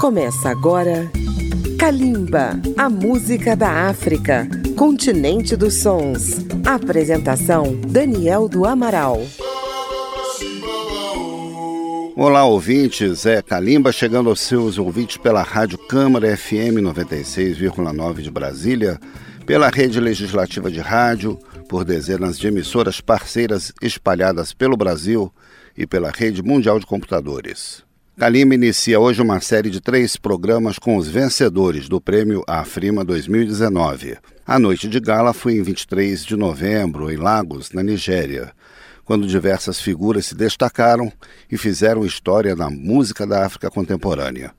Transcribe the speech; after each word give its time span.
Começa 0.00 0.50
agora 0.50 1.10
Kalimba, 1.78 2.60
a 2.76 2.90
música 2.90 3.56
da 3.56 3.88
África, 3.88 4.46
continente 4.76 5.56
dos 5.56 5.80
sons. 5.80 6.44
Apresentação 6.66 7.80
Daniel 7.80 8.46
do 8.46 8.66
Amaral. 8.66 9.22
Olá, 12.14 12.44
ouvintes. 12.44 13.24
É 13.24 13.40
Kalimba 13.40 13.90
chegando 13.90 14.28
aos 14.28 14.40
seus 14.40 14.76
ouvintes 14.76 15.16
pela 15.16 15.42
Rádio 15.42 15.78
Câmara 15.78 16.36
FM 16.36 16.82
96,9 16.82 18.20
de 18.20 18.30
Brasília, 18.30 19.00
pela 19.46 19.70
rede 19.70 19.98
legislativa 19.98 20.70
de 20.70 20.80
rádio, 20.80 21.38
por 21.70 21.84
dezenas 21.84 22.38
de 22.38 22.48
emissoras 22.48 23.00
parceiras 23.00 23.72
espalhadas 23.80 24.52
pelo 24.52 24.76
Brasil 24.76 25.32
e 25.74 25.86
pela 25.86 26.10
rede 26.10 26.42
mundial 26.42 26.78
de 26.78 26.84
computadores. 26.84 27.85
Kalimba 28.18 28.54
inicia 28.54 28.98
hoje 28.98 29.20
uma 29.20 29.42
série 29.42 29.68
de 29.68 29.78
três 29.78 30.16
programas 30.16 30.78
com 30.78 30.96
os 30.96 31.06
vencedores 31.06 31.86
do 31.86 32.00
prêmio 32.00 32.42
Afrima 32.46 33.04
2019. 33.04 34.16
A 34.46 34.58
noite 34.58 34.88
de 34.88 34.98
gala 34.98 35.34
foi 35.34 35.56
em 35.56 35.62
23 35.62 36.24
de 36.24 36.34
novembro, 36.34 37.12
em 37.12 37.16
Lagos, 37.18 37.72
na 37.72 37.82
Nigéria, 37.82 38.54
quando 39.04 39.26
diversas 39.26 39.78
figuras 39.78 40.24
se 40.24 40.34
destacaram 40.34 41.12
e 41.52 41.58
fizeram 41.58 42.06
história 42.06 42.56
na 42.56 42.70
música 42.70 43.26
da 43.26 43.44
África 43.44 43.70
contemporânea. 43.70 44.50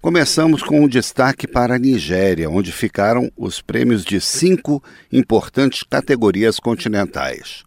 Começamos 0.00 0.62
com 0.62 0.82
um 0.82 0.88
destaque 0.88 1.46
para 1.46 1.74
a 1.74 1.78
Nigéria, 1.78 2.48
onde 2.48 2.72
ficaram 2.72 3.30
os 3.36 3.60
prêmios 3.60 4.06
de 4.06 4.22
cinco 4.22 4.82
importantes 5.12 5.82
categorias 5.82 6.58
continentais. 6.58 7.62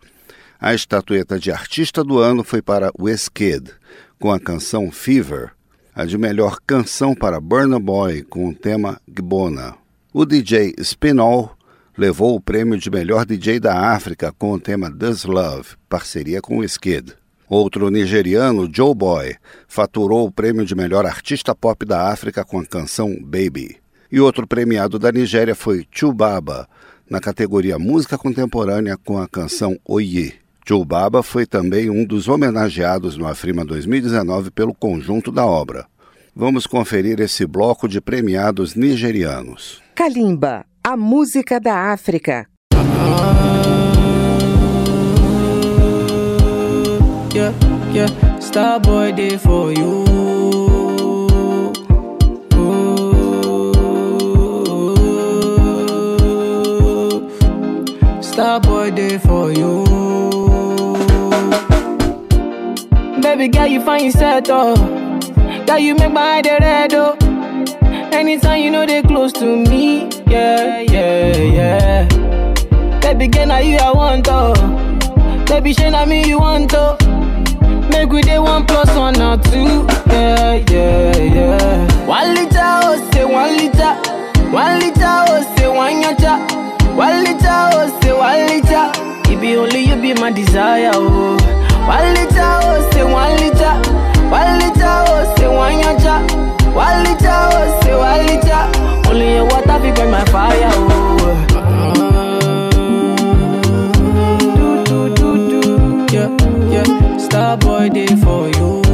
A 0.59 0.73
estatueta 0.73 1.37
de 1.37 1.51
artista 1.51 2.03
do 2.03 2.17
ano 2.17 2.43
foi 2.43 2.63
para 2.63 2.91
Wizkid, 2.99 3.69
com 4.19 4.31
a 4.31 4.39
canção 4.39 4.91
Fever, 4.91 5.51
a 5.93 6.05
de 6.05 6.17
melhor 6.17 6.57
canção 6.65 7.13
para 7.13 7.39
Burna 7.39 7.79
Boy 7.79 8.23
com 8.23 8.49
o 8.49 8.55
tema 8.55 8.99
Gbona. 9.07 9.75
O 10.13 10.25
DJ 10.25 10.75
Spinall 10.79 11.55
levou 11.97 12.35
o 12.35 12.41
prêmio 12.41 12.77
de 12.77 12.89
melhor 12.89 13.25
DJ 13.25 13.59
da 13.59 13.91
África 13.91 14.31
com 14.37 14.53
o 14.53 14.59
tema 14.59 14.89
Does 14.89 15.23
Love, 15.25 15.75
parceria 15.89 16.41
com 16.41 16.57
o 16.57 16.63
Skid. 16.63 17.13
Outro 17.47 17.89
nigeriano, 17.89 18.69
Joe 18.73 18.95
Boy, 18.95 19.35
faturou 19.67 20.25
o 20.25 20.31
prêmio 20.31 20.65
de 20.65 20.73
melhor 20.73 21.05
artista 21.05 21.53
pop 21.53 21.85
da 21.85 22.09
África 22.09 22.43
com 22.43 22.59
a 22.59 22.65
canção 22.65 23.15
Baby. 23.21 23.77
E 24.11 24.19
outro 24.19 24.47
premiado 24.47 24.97
da 24.97 25.11
Nigéria 25.11 25.55
foi 25.55 25.85
Chubaba, 25.91 26.67
na 27.09 27.19
categoria 27.19 27.77
Música 27.77 28.17
Contemporânea 28.17 28.97
com 28.97 29.17
a 29.17 29.27
canção 29.27 29.77
Oye. 29.85 30.44
Joe 30.67 30.83
Baba 30.83 31.21
foi 31.21 31.45
também 31.45 31.91
um 31.91 32.03
dos 32.03 32.27
homenageados 32.27 33.15
no 33.15 33.27
Afrima 33.27 33.63
2019 33.63 34.49
pelo 34.49 34.73
conjunto 34.73 35.31
da 35.31 35.45
obra. 35.45 35.85
Vamos 36.35 36.65
conferir 36.65 37.19
esse 37.19 37.45
bloco 37.45 37.87
de 37.87 38.01
premiados 38.01 38.73
nigerianos. 38.73 39.79
Kalimba, 39.93 40.65
a 40.83 40.97
música 40.97 41.59
da 41.59 41.93
África. 41.93 42.47
Yeah, 47.31 47.53
yeah, 47.93 48.11
Starboy 48.39 49.13
day 49.13 49.37
for 49.37 49.71
you. 49.71 50.03
Starboy 58.21 58.91
day 58.95 59.19
for 59.19 59.51
you. 59.51 59.84
Baby 63.45 63.57
girl, 63.59 63.67
you 63.67 63.81
find 63.85 64.03
yourself 64.05 64.45
oh. 64.49 64.75
Girl, 65.67 65.77
you 65.77 65.93
make 65.93 66.11
my 66.11 66.41
eye 66.43 66.57
red 66.59 66.95
oh. 66.95 67.15
Anytime 68.11 68.59
you 68.63 68.71
know 68.71 68.87
they 68.87 69.03
close 69.03 69.31
to 69.33 69.45
me, 69.45 70.09
yeah, 70.25 70.79
yeah, 70.79 71.37
yeah. 71.37 72.99
Baby 73.01 73.27
girl, 73.27 73.45
now 73.45 73.59
you 73.59 73.77
I 73.77 73.91
want 73.91 74.25
oh. 74.31 74.55
Baby, 75.45 75.73
shey 75.75 75.91
na 75.91 76.07
me 76.07 76.27
you 76.27 76.39
want 76.39 76.73
oh. 76.73 76.97
Make 77.91 78.09
we 78.11 78.23
day 78.23 78.39
one 78.39 78.65
plus 78.65 78.89
one 78.97 79.21
or 79.21 79.37
two, 79.37 79.85
yeah, 80.11 80.55
yeah, 80.71 81.15
yeah. 81.21 82.07
One 82.07 82.33
liter 82.33 82.57
oh 82.57 83.09
say 83.13 83.25
one 83.25 83.57
liter, 83.57 83.93
one 84.49 84.79
liter 84.79 85.01
oh 85.05 85.55
say 85.55 85.67
one 85.67 86.01
yacha, 86.01 86.95
one 86.97 87.23
liter 87.23 87.45
oh 87.47 87.99
say 88.01 88.11
one 88.11 88.47
liter. 88.47 89.31
It 89.31 89.39
be 89.39 89.55
only 89.55 89.81
you 89.81 89.95
be 90.01 90.15
my 90.15 90.31
desire 90.31 90.89
oh. 90.95 91.37
One 91.87 92.13
liter 92.15 92.51
oh 92.65 92.89
say 92.91 93.03
one 93.03 93.35
liter, 93.41 93.73
one 94.29 94.59
liter 94.59 94.95
oh 95.07 95.35
say 95.37 95.47
one 95.47 95.77
yacha, 95.83 96.15
one 96.73 97.03
liter 97.05 97.39
oh 97.53 97.79
say 97.83 97.95
one 97.95 98.25
liter. 98.27 98.61
Only 99.09 99.33
your 99.35 99.45
water 99.45 99.79
be 99.79 99.91
burn 99.91 100.11
my 100.11 100.25
fire 100.25 100.69
oh. 100.73 101.41
Starboy 107.27 107.89
day 107.93 108.07
for 108.23 108.47
you. 108.49 108.84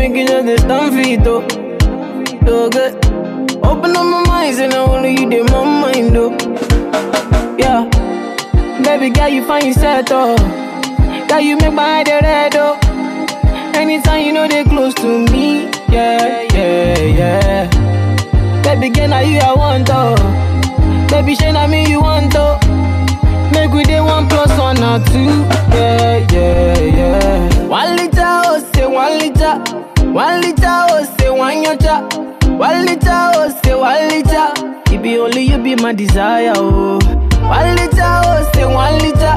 Making, 0.00 0.24
making 0.24 0.26
just 0.26 0.46
this 0.46 0.60
stand 0.62 0.94
for 0.94 1.00
it, 1.00 1.24
though. 1.24 1.42
So 2.46 2.70
good. 2.70 2.94
Open 3.64 3.96
up 3.96 4.04
my 4.04 4.24
mind, 4.26 4.58
and 4.58 4.72
I 4.74 4.78
only 4.78 5.10
you 5.12 5.28
did 5.28 5.50
my 5.50 5.64
mind, 5.64 6.16
though. 6.16 6.32
Yeah. 7.58 7.84
Baby 8.82 9.10
girl, 9.10 9.28
you 9.28 9.46
find 9.46 9.66
yourself, 9.66 10.06
though. 10.06 10.36
Girl, 11.28 11.40
you 11.40 11.56
make 11.58 11.72
my 11.72 12.00
eye 12.00 12.20
red, 12.22 12.52
though. 12.52 12.78
Anytime 13.74 14.24
you 14.26 14.32
know 14.32 14.48
they 14.48 14.64
close 14.64 14.94
to 14.94 15.24
me, 15.32 15.64
yeah, 15.88 16.46
yeah, 16.54 16.98
yeah. 16.98 18.62
Baby 18.62 18.88
girl, 18.90 19.08
now 19.08 19.20
you 19.20 19.38
I 19.38 19.52
want 19.54 19.88
oh. 19.90 20.16
Baby, 21.10 21.34
shey 21.34 21.52
na 21.52 21.66
me 21.66 21.88
you 21.88 22.00
want 22.00 22.34
oh. 22.36 22.58
Make 23.52 23.72
we 23.72 23.82
day 23.84 24.00
one 24.00 24.28
plus 24.28 24.50
one 24.58 24.78
or 24.82 25.02
two, 25.06 25.46
yeah, 25.74 26.26
yeah, 26.30 26.78
yeah. 26.80 27.66
One 27.66 27.98
oh 28.18 28.49
say 28.80 28.86
one 28.86 29.18
liter, 29.18 29.58
one 30.10 30.40
liter 30.40 30.86
oh 30.88 31.04
say 31.18 31.30
one 31.30 31.62
yacha, 31.64 32.56
one 32.58 32.86
liter 32.86 33.10
oh 33.12 33.60
say 33.62 33.74
one 33.74 34.08
liter. 34.08 34.94
It 34.94 35.02
be 35.02 35.18
only 35.18 35.42
you 35.42 35.58
be 35.58 35.74
my 35.76 35.92
desire 35.92 36.52
oh. 36.56 36.98
One 37.42 37.76
liter 37.76 38.00
oh 38.02 38.50
say 38.54 38.64
one 38.64 38.98
liter, 39.00 39.34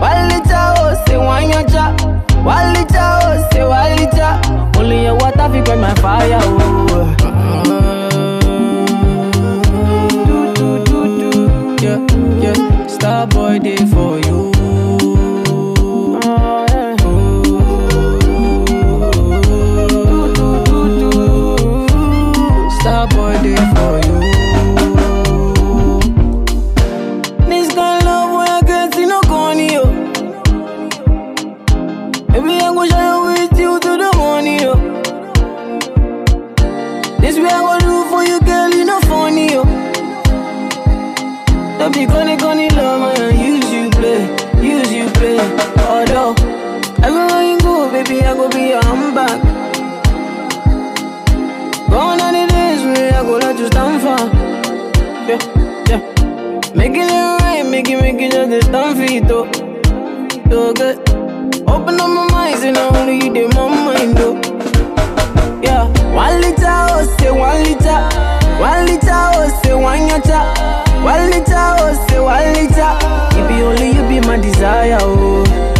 one 0.00 0.28
liter 0.28 0.74
oh 0.78 1.04
say 1.06 1.18
one 1.18 1.50
yacha. 1.50 2.18
One 2.44 2.72
liter, 2.72 2.94
oh, 2.98 3.48
say 3.52 3.64
one 3.66 3.96
liter. 3.96 4.78
Only 4.78 5.02
your 5.02 5.16
water 5.16 5.48
fi 5.50 5.60
quench 5.64 5.80
my 5.80 5.94
fire, 5.96 6.38
oh. 6.40 7.14
Do. 10.24 10.38
Yeah, 11.84 11.98
yeah. 12.40 12.86
Starboy 12.86 13.58
day 13.62 13.76
for 13.92 14.18
you. 14.20 14.52
Yeah, 55.28 55.36
yeah. 55.88 56.00
Making 56.74 57.02
it 57.02 57.40
right, 57.42 57.62
making, 57.70 58.00
making 58.00 58.30
just 58.30 58.48
this 58.48 58.64
stand 58.64 58.96
for 58.96 59.04
it, 59.04 59.28
though. 59.28 59.44
So 60.48 60.72
good. 60.72 60.96
Open 61.68 62.00
up 62.00 62.08
my 62.08 62.26
mind, 62.32 62.64
and 62.64 62.78
only 62.78 63.16
you 63.26 63.34
did 63.34 63.54
my 63.54 63.68
mind, 63.68 64.16
though. 64.16 64.34
Yeah, 65.62 65.84
one 66.14 66.40
liter, 66.40 66.64
oh, 66.64 67.16
say 67.20 67.30
one 67.30 67.62
liter. 67.62 68.00
One 68.58 68.86
liter, 68.86 69.20
oh, 69.36 69.60
say 69.62 69.74
one 69.74 70.08
yacha. 70.08 70.40
One 71.04 71.30
liter, 71.30 71.66
oh, 71.76 72.06
say 72.08 72.20
one 72.20 72.52
liter. 72.56 72.92
It 73.36 73.44
be 73.48 73.62
only 73.62 73.88
you 73.92 74.08
be 74.08 74.26
my 74.26 74.38
desire. 74.38 74.96
It's 74.96 75.77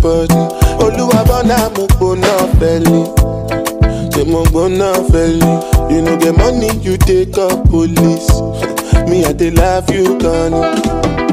body. 0.00 0.34
Mo 2.26 2.36
belly, 2.60 3.04
say 4.12 4.24
mo 4.24 4.44
belly. 5.10 5.52
You 5.92 6.02
know 6.02 6.16
get 6.18 6.36
money, 6.36 6.70
you 6.80 6.96
take 6.96 7.36
up 7.38 7.68
police. 7.68 8.30
Me 9.08 9.24
I 9.24 9.32
dey 9.32 9.50
love 9.50 9.88
you, 9.90 10.18
Connie. 10.18 11.25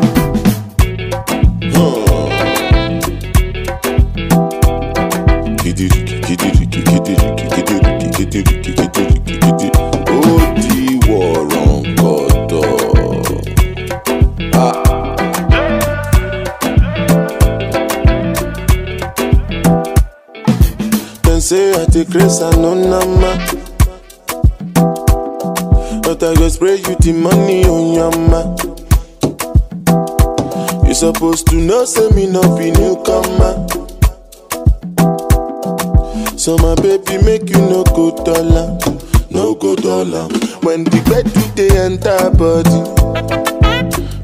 Grace 22.13 22.41
and 22.41 22.61
no 22.61 22.73
nama. 22.75 23.31
But 26.03 26.21
I 26.21 26.35
go 26.35 26.47
spray 26.47 26.75
you 26.75 26.95
the 27.01 27.13
money 27.17 27.65
on 27.65 27.93
your 27.97 28.11
ma. 28.29 28.41
You 30.87 30.93
supposed 30.93 31.47
to 31.47 31.55
know, 31.55 31.85
say 31.85 32.07
me 32.11 32.27
no 32.27 32.41
be 32.55 32.69
newcomer. 32.69 33.65
So 36.37 36.55
my 36.57 36.75
baby 36.75 37.17
make 37.25 37.49
you 37.49 37.57
no 37.57 37.83
go 37.83 38.11
dollar, 38.23 38.77
no 39.31 39.55
go 39.55 39.75
dollar. 39.75 40.27
When 40.61 40.83
the 40.83 41.01
bed 41.09 41.25
do 41.33 41.41
they 41.57 41.71
enter 41.75 42.29
body, 42.37 42.79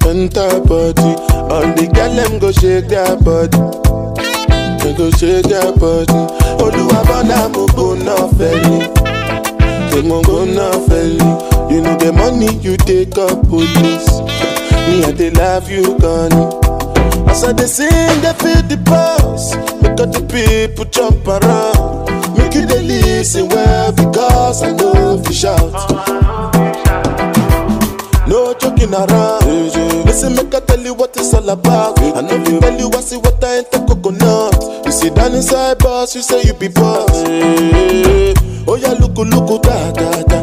enter 0.07 0.61
body. 0.61 1.15
All 1.49 1.65
the 1.73 1.89
girl 1.91 2.13
them 2.13 2.37
go 2.37 2.51
shake 2.51 2.85
their 2.87 3.17
body, 3.17 3.57
shake 4.97 5.45
their 5.45 5.71
body. 5.73 6.13
Oluwa 6.59 7.03
bona 7.05 7.49
mo 7.49 7.67
go 7.67 7.93
na 7.95 8.15
feli, 8.37 8.81
say 9.91 10.01
mo 10.01 10.21
go 10.23 10.45
na 10.45 10.71
feli. 10.87 11.71
You 11.71 11.81
know 11.81 11.95
the 11.97 12.11
money 12.11 12.53
you 12.61 12.75
take 12.77 13.17
up 13.17 13.47
police. 13.47 14.09
Me 14.89 15.03
I 15.03 15.11
dey 15.11 15.29
love 15.31 15.69
you, 15.69 15.83
Connie. 15.99 17.29
As 17.29 17.43
I 17.43 17.53
dey 17.53 17.65
sing, 17.67 17.89
they 18.21 18.33
feel 18.41 18.61
the 18.63 18.77
pulse. 18.85 19.55
Make 19.81 19.99
all 19.99 20.07
the 20.07 20.21
people 20.25 20.85
jump 20.85 21.27
around. 21.27 22.37
Make 22.37 22.55
you 22.55 22.65
dey 22.65 22.81
listen 22.81 23.47
well 23.49 23.91
because 23.91 24.63
I 24.63 24.71
know 24.73 25.19
if 25.19 25.27
you 25.27 25.33
shout. 25.33 25.73
No 28.27 28.53
joking 28.55 28.93
around. 28.93 29.45
Listen, 30.05 30.35
make 30.35 30.53
I 30.53 30.59
tell 30.61 30.79
you 30.79 30.93
what 30.95 31.15
it's 31.17 31.33
all 31.33 31.47
about. 31.49 31.99
I 31.99 32.21
know 32.21 32.41
if 32.41 32.59
tell 32.59 32.79
you 32.79 32.89
I 32.93 33.01
see 33.01 33.17
what 33.17 33.43
I 33.43 33.57
ain't 33.57 33.71
coconut. 33.71 34.21
You 34.89 34.93
sit 34.93 35.13
down 35.13 35.33
inside 35.35 35.77
boss, 35.77 36.15
you 36.15 36.23
say 36.23 36.41
you 36.41 36.53
be 36.55 36.67
boss. 36.67 37.11
Oh 38.67 38.75
yeah, 38.75 38.93
look, 38.97 39.15
look, 39.19 39.61
da 39.61 39.91
da 39.91 40.23
da. 40.23 40.41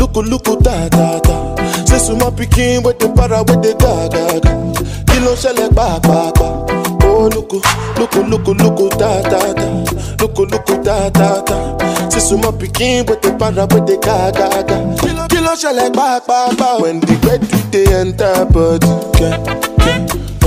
Look, 0.00 0.16
look, 0.16 0.62
da 0.64 0.88
da 0.88 1.20
da. 1.20 1.54
Say 1.84 1.98
suma 1.98 2.32
pikin 2.32 2.82
with 2.84 2.98
the 2.98 3.08
para 3.14 3.44
with 3.44 3.62
the 3.62 3.72
ga 3.78 4.08
ga 4.10 4.40
ga. 4.42 4.52
Kí 5.06 5.20
ló 5.22 5.32
ń 5.32 5.36
ṣẹlẹ̀ 5.38 5.68
pàápàá? 5.78 6.18
Oh 7.06 7.28
look, 7.34 7.52
look, 7.98 8.14
look, 8.16 8.48
look, 8.48 8.98
da 8.98 9.22
da 9.30 9.52
da. 9.54 9.66
Look, 10.20 10.38
look, 10.38 10.66
da 10.82 11.08
da 11.10 11.40
da. 11.46 11.58
Say 12.10 12.18
suma 12.18 12.50
pikin 12.50 13.06
with 13.08 13.22
the 13.22 13.30
para 13.38 13.62
with 13.70 13.86
the 13.86 13.96
ga 14.02 14.30
ga 14.34 14.48
ga. 14.68 14.76
Kí 15.30 15.38
ló 15.38 15.52
ń 15.54 15.56
ṣẹlẹ̀ 15.62 15.94
pàápàá? 15.94 16.80
When 16.82 16.98
the 16.98 17.14
bed 17.22 17.40
do 17.48 17.58
they 17.70 17.86
enter 17.94 18.44
body, 18.50 18.90
yeah, 19.20 19.38
yeah, 19.86 20.02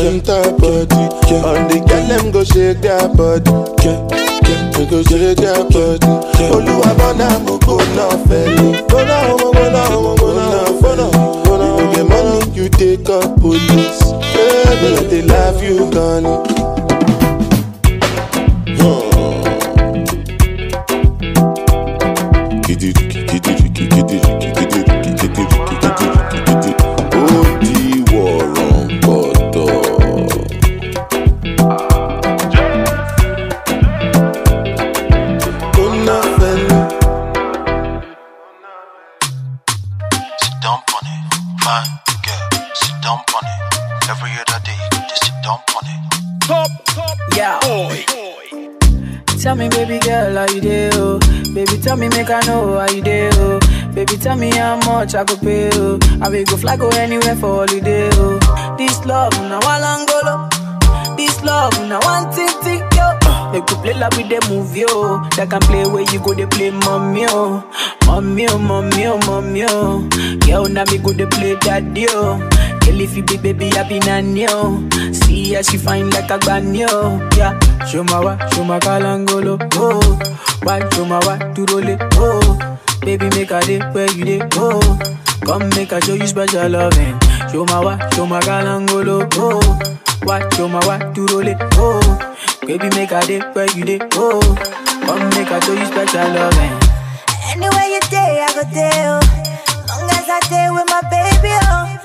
enter 0.06 0.52
body. 0.60 1.04
Yeah. 1.30 1.68
The 1.68 1.78
girl 1.88 2.04
them 2.08 2.32
go 2.32 2.44
shake 2.44 2.82
their 2.82 3.08
body, 3.10 3.52
yeah, 3.84 4.00
yeah, 4.48 4.72
they 4.72 4.86
go 4.90 5.02
shake 5.04 5.38
their 5.38 5.64
body. 5.74 6.08
Olúwa 6.56 6.92
bọ́nà 7.00 7.28
mo 7.46 7.58
gbóná. 7.60 8.06
Gbóná 8.88 9.18
ọmọ 9.34 9.48
gbóná. 9.54 11.08
You 11.80 11.94
get 11.94 12.06
money, 12.10 12.40
you 12.56 12.70
take 12.70 13.10
up 13.10 13.40
police. 13.42 14.02
Baby, 14.34 15.08
they 15.10 15.22
love 15.24 15.62
you, 15.64 15.90
Connie. 15.92 16.38
Tell 23.58 24.87
make 52.28 52.44
I 52.44 52.48
know 52.48 52.80
how 52.80 52.88
you 52.94 53.02
do. 53.02 53.30
Oh? 53.34 53.60
Baby, 53.94 54.18
tell 54.18 54.36
me 54.36 54.50
how 54.52 54.78
much 54.86 55.16
I 55.16 55.24
could 55.24 55.40
pay. 55.40 55.70
Oh? 55.74 56.00
I 56.22 56.30
will 56.30 56.44
go 56.46 56.58
fly, 56.58 56.78
go 56.78 56.90
anywhere 56.90 57.36
for 57.36 57.66
holiday. 57.68 58.10
Oh? 58.14 58.76
This 58.78 59.04
love, 59.06 59.34
now 59.34 59.60
Walangolo. 59.62 60.50
This 61.18 61.42
love, 61.44 61.74
now 61.88 62.00
one 62.02 62.32
thing, 62.32 62.48
yo. 62.96 63.18
They 63.52 63.62
could 63.62 63.78
play 63.82 63.94
like 63.94 64.16
with 64.18 64.30
the 64.30 64.46
movie, 64.50 64.86
oh. 64.88 65.24
yo. 65.24 65.30
They 65.36 65.48
can 65.48 65.62
play 65.62 65.86
where 65.86 66.04
you 66.12 66.20
go, 66.20 66.34
they 66.34 66.46
play 66.46 66.70
mommy, 66.72 67.26
oh. 67.30 67.64
Mommy, 68.06 68.48
oh, 68.50 68.58
mommy, 68.58 69.06
oh, 69.08 69.18
mommy, 69.26 69.64
oh. 69.68 70.08
Girl, 70.46 70.66
now 70.68 70.84
me 70.86 70.98
go, 70.98 71.12
they 71.14 71.26
play 71.26 71.56
daddy, 71.58 72.06
oh. 72.10 72.38
Girl, 72.88 73.02
if 73.02 73.16
you 73.18 73.24
be 73.24 73.38
baby, 73.38 73.70
nanny, 74.00 74.46
oh. 74.50 74.88
See 75.12 75.54
how 75.54 75.62
she 75.62 75.78
fine 75.78 76.10
like 76.10 76.32
a 76.32 76.40
granny, 76.40 76.86
oh. 76.88 77.20
Yeah. 77.36 77.58
Show 77.86 78.04
my 78.04 78.20
wa, 78.20 78.38
show 78.50 78.64
my 78.64 78.80
kalangolo, 78.80 79.60
oh. 79.76 80.00
Why, 80.64 80.80
show 80.92 81.06
my 81.06 81.20
wa, 81.26 81.38
to 81.54 81.66
roll 81.66 81.88
it, 81.88 82.00
oh. 82.14 82.80
Baby, 83.02 83.30
make 83.36 83.52
a 83.52 83.60
day 83.62 83.80
where 83.92 84.10
you 84.12 84.26
day, 84.26 84.42
oh. 84.56 84.80
Come 85.46 85.70
make 85.70 85.94
I 85.94 86.00
show 86.00 86.14
you 86.14 86.28
special 86.28 86.70
loving. 86.70 87.20
Show 87.52 87.66
my 87.66 87.80
wa, 87.80 88.10
show 88.12 88.26
my 88.26 88.40
kalangolo, 88.40 89.28
oh. 89.36 89.62
Why, 90.24 90.48
show 90.56 90.68
my 90.68 90.80
wa, 90.86 90.98
to 90.98 91.26
roll 91.28 91.48
it, 91.48 91.58
oh. 91.74 92.36
Baby, 92.66 92.90
make 92.96 93.12
a 93.12 93.22
day 93.28 93.40
where 93.54 93.70
you 93.76 93.84
day, 93.86 94.00
oh. 94.14 94.40
Come 95.06 95.30
make 95.32 95.52
I 95.52 95.60
show 95.60 95.74
you 95.74 95.86
special 95.86 96.28
loving. 96.34 96.74
Anywhere 97.52 97.88
you 97.94 98.00
day, 98.10 98.44
I 98.48 98.54
go 98.56 98.64
there, 98.74 99.20
oh. 99.20 99.22
Long 99.88 100.10
as 100.10 100.30
I 100.30 100.40
stay 100.48 100.68
with 100.72 100.88
my 100.88 101.02
baby, 101.12 101.54
oh. 101.64 101.97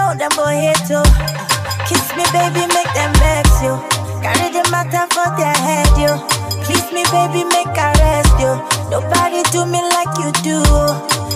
Know 0.00 0.16
them 0.16 0.32
go 0.32 0.46
hate 0.48 0.80
too. 0.88 1.04
Kiss 1.84 2.08
me, 2.16 2.24
baby, 2.32 2.64
make 2.72 2.88
them 2.96 3.12
vex 3.20 3.60
you. 3.60 3.76
Carry 4.24 4.48
the 4.48 4.64
matter 4.72 5.04
for 5.12 5.28
their 5.36 5.52
head, 5.52 5.92
you. 6.00 6.16
Kiss 6.64 6.88
me, 6.88 7.04
baby, 7.12 7.44
make 7.44 7.68
I 7.76 7.92
rest 8.00 8.32
you. 8.40 8.56
Nobody 8.88 9.44
do 9.52 9.68
me 9.68 9.84
like 9.92 10.08
you 10.16 10.32
do. 10.40 10.56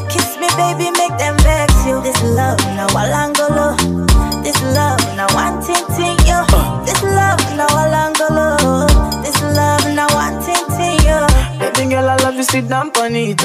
Kiss 0.09 0.41
me, 0.41 0.49
baby, 0.57 0.89
make 0.97 1.13
them 1.21 1.37
vex 1.45 1.77
you. 1.85 2.01
This 2.01 2.17
love, 2.25 2.57
now 2.73 2.89
Walangolo. 2.97 3.77
This 4.43 4.57
love, 4.73 4.99
now 5.13 5.29
one 5.37 5.61
ting 5.61 5.85
ting, 5.93 6.17
You, 12.45 12.51
sit 12.61 12.69
down 12.69 12.91
on 12.99 13.17
it. 13.17 13.39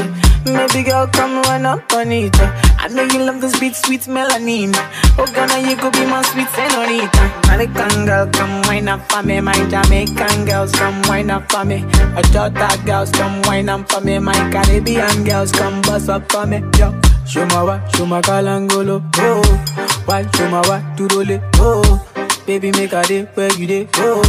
Baby 0.43 0.83
girl, 0.83 1.07
come 1.07 1.41
run 1.43 1.65
up 1.65 1.93
on 1.93 2.11
it. 2.11 2.35
I 2.37 2.89
know 2.89 3.03
you 3.03 3.19
love 3.19 3.39
this 3.39 3.57
beat, 3.57 3.75
sweet 3.75 4.01
melanin. 4.01 4.73
Oh, 5.17 5.25
Ghana, 5.25 5.69
you 5.69 5.77
could 5.77 5.93
be 5.93 6.05
my 6.05 6.21
sweet 6.23 6.49
senorita. 6.49 7.31
American 7.45 8.05
girl, 8.05 8.27
come 8.27 8.61
wine 8.63 8.89
up 8.89 9.09
for 9.09 9.23
me. 9.23 9.39
My 9.39 9.53
Jamaican 9.69 10.45
girls, 10.45 10.73
come 10.73 11.01
wine 11.03 11.29
up 11.29 11.49
for 11.49 11.63
me. 11.63 11.83
My 12.13 12.21
Jota 12.33 12.77
girls, 12.85 13.11
come 13.11 13.41
wine 13.43 13.69
up 13.69 13.89
for 13.89 14.01
me. 14.01 14.19
My 14.19 14.33
Caribbean 14.51 15.23
girls, 15.23 15.51
come 15.53 15.81
bust 15.83 16.09
up 16.09 16.29
for 16.29 16.45
me. 16.45 16.61
Yo. 16.77 16.93
Show 17.25 17.45
my 17.45 17.63
wa, 17.63 17.87
show 17.89 18.05
my 18.05 18.21
kalangolo, 18.21 19.01
oh. 19.17 20.03
Why 20.05 20.23
to 20.23 21.07
roll 21.07 21.29
it, 21.29 21.41
oh. 21.55 22.18
Baby, 22.49 22.71
make 22.71 22.93
a 22.93 23.03
day 23.03 23.21
where 23.35 23.53
you 23.53 23.67
day. 23.67 23.87
Oh, 23.97 24.23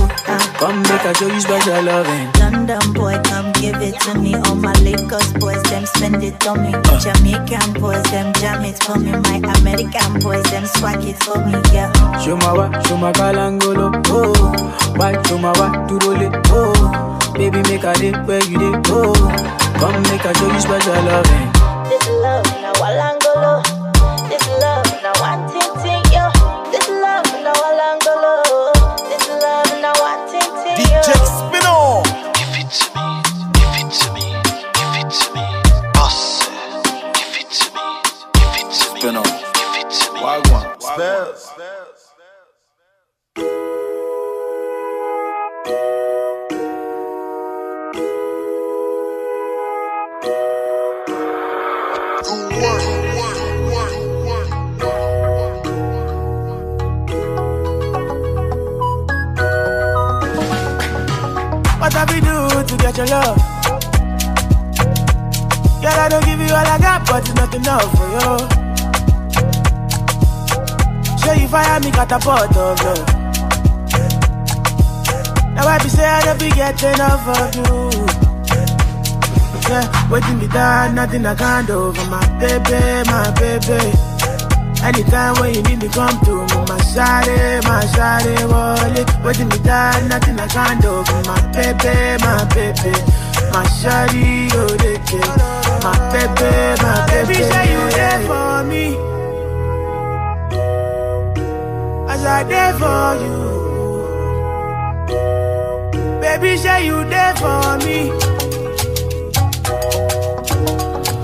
come 0.58 0.82
make 0.82 1.04
a 1.08 1.14
show 1.14 1.26
you 1.26 1.40
special 1.40 1.82
loving. 1.82 2.30
London 2.38 2.92
boy, 2.92 3.16
come 3.24 3.50
give 3.52 3.80
it 3.80 3.98
to 4.00 4.18
me. 4.20 4.34
All 4.34 4.56
my 4.56 4.74
Lagos 4.84 5.32
boys, 5.40 5.62
them 5.72 5.86
spend 5.86 6.22
it 6.22 6.46
on 6.46 6.60
me. 6.60 6.74
Uh. 6.74 7.00
Jamaican 7.00 7.80
boys, 7.80 8.02
them 8.12 8.30
jam 8.34 8.62
it 8.62 8.76
for 8.82 8.98
me. 8.98 9.12
My 9.12 9.40
American 9.56 10.20
boys, 10.20 10.44
them 10.50 10.66
swag 10.66 11.02
it 11.02 11.16
for 11.24 11.38
me. 11.46 11.56
Yeah. 11.72 11.90
Show 12.20 12.36
my 12.36 12.52
wa, 12.52 12.68
show 12.82 12.98
my 12.98 13.10
kalangolo. 13.12 13.88
Oh, 14.08 14.36
why 14.96 15.16
show 15.22 15.38
my 15.38 15.52
wa, 15.56 15.72
to 15.88 15.94
roll 16.04 16.20
it. 16.20 16.32
Oh, 16.52 17.32
baby, 17.32 17.62
make 17.72 17.84
a 17.84 17.94
day 17.94 18.12
where 18.28 18.44
you 18.44 18.58
day. 18.58 18.82
Oh, 18.92 19.14
come 19.80 20.02
make 20.12 20.26
a 20.26 20.34
show 20.36 20.52
you 20.52 20.60
special 20.60 20.92
loving. 21.08 21.48
This 21.88 22.06
love, 22.20 22.44
now 22.60 22.74
Walangolo. 22.74 23.69
Your 63.00 63.08
love? 63.08 63.36
Girl, 65.80 65.98
I 66.04 66.08
don't 66.10 66.24
give 66.26 66.40
you 66.40 66.52
all 66.52 66.68
I 66.74 66.78
got, 66.78 67.06
but 67.06 67.24
it's 67.24 67.34
not 67.34 67.54
enough 67.54 67.90
for 67.96 68.08
you. 68.16 68.30
Show 71.22 71.32
you 71.40 71.48
fire 71.48 71.80
me 71.80 71.90
catapult 71.90 72.56
of 72.56 72.80
love. 72.84 73.06
Now 75.54 75.66
I 75.66 75.78
be 75.82 75.88
say 75.88 76.04
I 76.04 76.24
don't 76.26 76.38
be 76.38 76.50
getting 76.50 76.92
enough 76.92 77.26
of 77.40 77.56
you. 77.56 77.90
Yeah, 79.70 80.10
waiting 80.10 80.38
me 80.38 80.48
down, 80.48 80.94
nothing 80.94 81.24
I 81.24 81.34
can't 81.34 81.66
do 81.66 81.92
for 81.94 82.06
my 82.10 82.20
baby, 82.38 83.08
my 83.08 83.30
baby. 83.38 84.09
Anytime 84.82 85.34
when 85.40 85.54
you 85.54 85.62
need 85.62 85.82
me, 85.82 85.88
come 85.88 86.18
to 86.24 86.34
me. 86.48 86.56
My 86.68 86.78
shawty, 86.90 87.62
my 87.64 87.84
shawty, 87.94 88.34
wallet. 88.50 89.08
Waiting 89.24 89.48
me 89.48 89.58
down, 89.58 90.08
nothing 90.08 90.38
I 90.40 90.46
can't 90.48 90.80
do 90.80 91.02
my 91.28 91.40
baby, 91.52 92.16
my 92.24 92.44
baby. 92.54 92.92
My 93.52 93.64
shawty, 93.78 94.50
oh, 94.54 94.66
they. 94.80 94.98
My 95.82 95.96
baby, 96.12 96.50
my 96.82 97.06
baby. 97.06 97.34
Baby, 97.34 97.42
say 97.50 97.64
you 97.72 97.82
there 97.90 98.20
for 98.26 98.64
me. 98.64 98.84
As 102.12 102.24
I 102.24 102.42
there 102.44 102.74
for 102.80 103.14
you. 103.22 103.38
Baby, 106.20 106.56
say 106.56 106.86
you 106.86 107.04
there 107.04 107.34
for 107.36 107.78
me. 107.84 108.10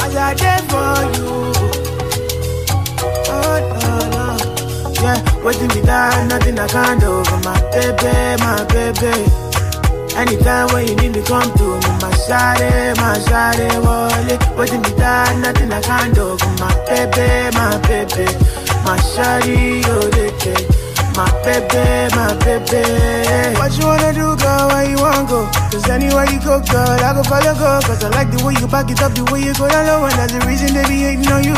As 0.05 0.15
I 0.17 0.35
there 0.35 0.63
for 0.71 0.95
you. 1.19 1.56
Oh. 3.63 4.93
Yeah, 5.03 5.45
waiting 5.45 5.69
me 5.69 5.83
down, 5.83 6.29
nothing 6.29 6.59
I 6.59 6.67
can't 6.69 7.01
do 7.01 7.23
for 7.25 7.39
my 7.45 7.57
baby, 7.73 8.43
my 8.43 8.65
baby. 8.73 9.15
Anytime 10.17 10.73
when 10.73 10.89
you 10.89 10.97
need 10.97 11.13
me, 11.13 11.23
come 11.23 11.53
to 11.59 11.65
me, 11.77 11.91
my 12.01 12.11
shawty, 12.25 12.97
my 12.97 13.19
shawty, 13.29 13.69
wallet. 13.85 14.41
Waiting 14.57 14.81
me 14.83 14.91
down, 14.97 15.43
nothing 15.43 15.71
I 15.73 15.81
can't 15.83 16.15
do 16.15 16.37
for 16.39 16.53
my 16.59 16.73
baby, 16.89 17.55
my 17.57 17.77
baby. 17.87 18.27
My 18.85 18.97
shawty, 19.13 19.83
oh, 19.87 20.09
they. 20.11 20.27
My 21.17 21.25
baby, 21.43 22.15
my 22.15 22.37
baby. 22.45 23.57
What 23.59 23.73
you 23.79 23.87
wanna 23.87 24.13
do, 24.13 24.37
girl? 24.37 24.69
Where 24.69 24.85
you 24.91 24.99
wanna 24.99 25.27
go? 25.27 25.49
Cause 25.73 25.89
anywhere 25.89 26.29
you 26.31 26.39
go, 26.41 26.61
girl, 26.61 26.91
I 27.01 27.15
go 27.15 27.23
follow, 27.23 27.55
go. 27.55 27.81
Cause 27.89 28.05
I 28.05 28.11
like 28.11 28.31
the 28.31 28.45
way 28.45 28.53
you 28.61 28.67
back 28.69 28.91
it 28.91 29.01
up, 29.01 29.15
the 29.15 29.25
way 29.33 29.41
you 29.41 29.55
go 29.55 29.67
down 29.67 29.87
low. 29.87 30.05
And 30.05 30.13
that's 30.13 30.35
the 30.35 30.41
reason 30.47 30.75
they 30.75 30.85
be 30.85 31.01
hating 31.09 31.27
on 31.33 31.43
you. 31.43 31.55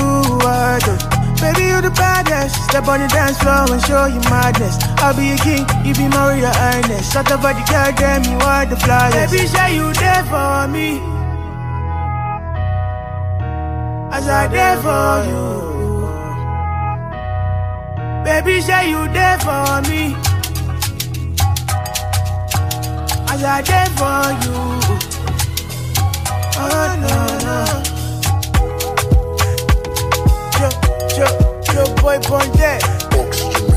I 0.47 0.79
do. 0.79 1.18
Baby, 1.41 1.71
you 1.71 1.81
the 1.81 1.91
baddest. 1.91 2.57
Step 2.69 2.89
on 2.89 3.01
the 3.01 3.09
dance 3.09 3.39
floor 3.39 3.71
and 3.71 3.83
show 3.87 4.07
you 4.07 4.21
madness. 4.29 4.77
I'll 4.99 5.15
be 5.15 5.31
a 5.31 5.37
king, 5.37 5.65
you 5.87 5.95
be 5.95 6.09
my 6.09 6.35
royal 6.35 6.53
highness. 6.53 7.13
Shut 7.13 7.31
up, 7.31 7.43
body, 7.43 7.63
girl, 7.71 7.93
damn, 7.97 8.25
you 8.25 8.39
are 8.39 8.67
the 8.67 8.77
flyest. 8.77 9.31
Baby, 9.31 9.47
say 9.47 9.75
you 9.77 9.93
there 9.95 10.25
for 10.25 10.69
me. 10.69 11.01
As 14.11 14.27
I 14.29 14.49
there 14.49 14.79
for 14.83 15.25
you. 15.31 15.69
Baby, 18.25 18.61
say 18.61 18.91
you 18.91 19.07
there 19.13 19.39
for 19.39 19.81
me. 19.89 20.17
As 23.31 23.43
I 23.45 23.63
there 23.63 23.91
for 24.01 24.33
you. 24.43 24.59
Oh, 26.61 26.97
no, 27.01 27.15
no. 27.47 27.88
Yo, 31.19 31.25
yo, 31.25 31.85
yo, 31.85 31.95
boy, 31.97 32.17
born 32.29 32.49
dead. 32.53 33.68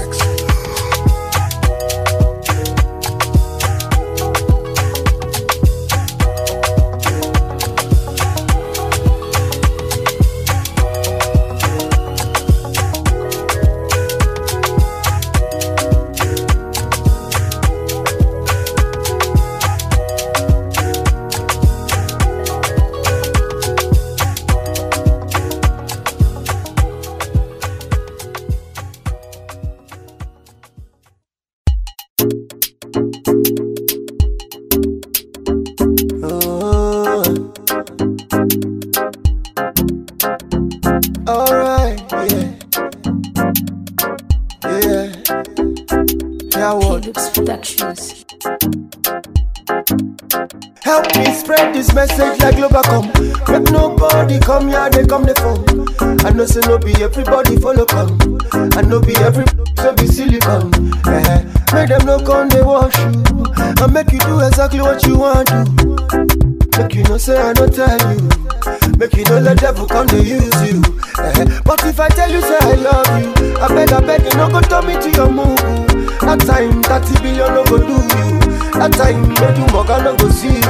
That 79.02 79.14
time, 79.14 79.30
make 79.30 79.58
you 79.58 79.66
mug 79.74 79.88
no 80.04 80.16
go 80.16 80.30
see 80.30 80.61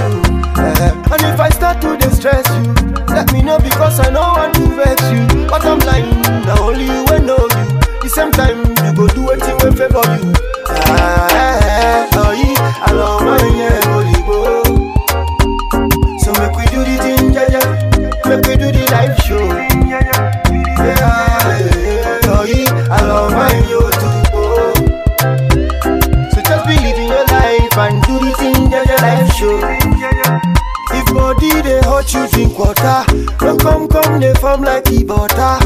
come 34.12 34.20
they 34.20 34.34
form 34.36 34.62
like 34.62 34.90
e 34.92 35.04
butter. 35.04 35.60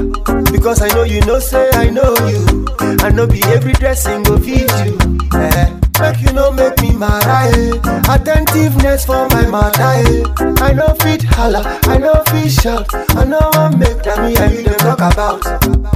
Because 0.52 0.82
I 0.82 0.88
know 0.90 1.04
you 1.04 1.22
know, 1.22 1.40
say 1.40 1.70
I 1.74 1.90
know 1.90 2.14
you. 2.28 2.66
I 2.80 3.10
know 3.10 3.28
be 3.28 3.42
every 3.46 3.74
dressing 3.74 4.24
go 4.24 4.38
fit 4.38 4.72
you. 4.86 4.98
Eh. 5.34 5.85
Make 6.00 6.22
you 6.22 6.34
no 6.34 6.52
make 6.52 6.80
me 6.82 6.92
mad, 6.96 7.24
eh. 7.26 7.72
Attentiveness 8.14 9.06
for 9.06 9.28
my 9.30 9.46
matter, 9.48 9.82
eh. 9.82 10.24
I 10.62 10.74
know 10.74 10.94
fit 11.00 11.24
holla, 11.24 11.62
I 11.84 11.98
know 11.98 12.22
fit 12.28 12.52
shout. 12.52 12.88
I 13.16 13.24
know 13.24 13.40
I 13.54 13.70
make 13.76 14.04
that 14.04 14.20
me 14.20 14.36
and 14.36 14.54
you 14.54 14.64
dey 14.64 14.78
talk 14.78 15.00
about. 15.00 15.46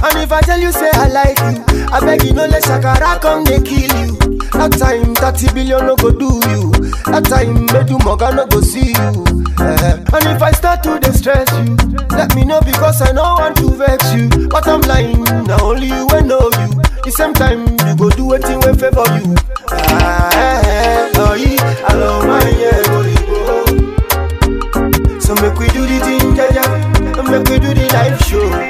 And 0.02 0.18
if 0.18 0.32
I 0.32 0.40
tell 0.40 0.58
you 0.58 0.72
say 0.72 0.90
I 0.94 1.08
like 1.08 1.38
you, 1.38 1.64
I 1.92 2.00
beg 2.00 2.24
you 2.24 2.32
no 2.32 2.46
let 2.46 2.62
shakara 2.64 3.20
come 3.20 3.44
they 3.44 3.60
kill 3.60 3.92
you. 4.00 4.16
That 4.52 4.72
time 4.78 5.14
30 5.14 5.52
billion 5.54 5.86
no 5.86 5.96
go 5.96 6.10
do 6.10 6.40
you. 6.50 6.72
That 7.12 7.24
time 7.28 7.66
Medu 7.68 8.02
Moga 8.04 8.34
no 8.34 8.46
go 8.46 8.60
see 8.62 8.90
you. 8.92 9.44
Eh. 9.60 9.96
And 10.12 10.26
if 10.34 10.42
I 10.42 10.52
start 10.52 10.82
to 10.84 10.98
distress 10.98 11.48
you, 11.52 11.76
let 12.16 12.34
me 12.34 12.44
know 12.44 12.60
because 12.62 13.00
I 13.02 13.12
know 13.12 13.34
want 13.38 13.56
to 13.58 13.70
vex 13.76 14.12
you. 14.14 14.48
But 14.48 14.66
I'm 14.66 14.80
lying, 14.82 15.22
now 15.44 15.60
only 15.62 15.88
you 15.88 16.06
will 16.10 16.24
know 16.24 16.50
you. 16.58 16.80
The 17.02 17.10
same 17.16 17.32
time 17.34 17.60
you 17.88 17.96
go 17.96 18.10
do 18.10 18.32
a 18.34 18.38
thing 18.38 18.60
will 18.60 18.74
favor 18.74 19.04
you. 19.18 19.34
Ah, 19.70 20.30
eh, 20.34 20.60
eh, 20.68 21.12
oh, 21.16 21.34
yeah, 21.34 21.86
I 21.88 21.94
love 21.94 22.26
my 22.26 22.48
yeah, 22.60 22.82
go, 22.86 23.02
go. 23.26 25.18
So 25.20 25.34
make 25.36 25.58
we 25.58 25.68
do 25.68 25.86
the 25.86 25.98
thing, 26.04 26.36
yeah, 26.36 26.52
yeah. 26.54 27.22
Make 27.30 27.48
we 27.48 27.58
do 27.58 27.72
the 27.74 27.86
live 27.92 28.18
show. 28.20 28.69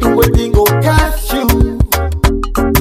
Do 0.00 0.08
wetin 0.16 0.52
go 0.52 0.64
catch 0.82 1.32
you. 1.32 1.46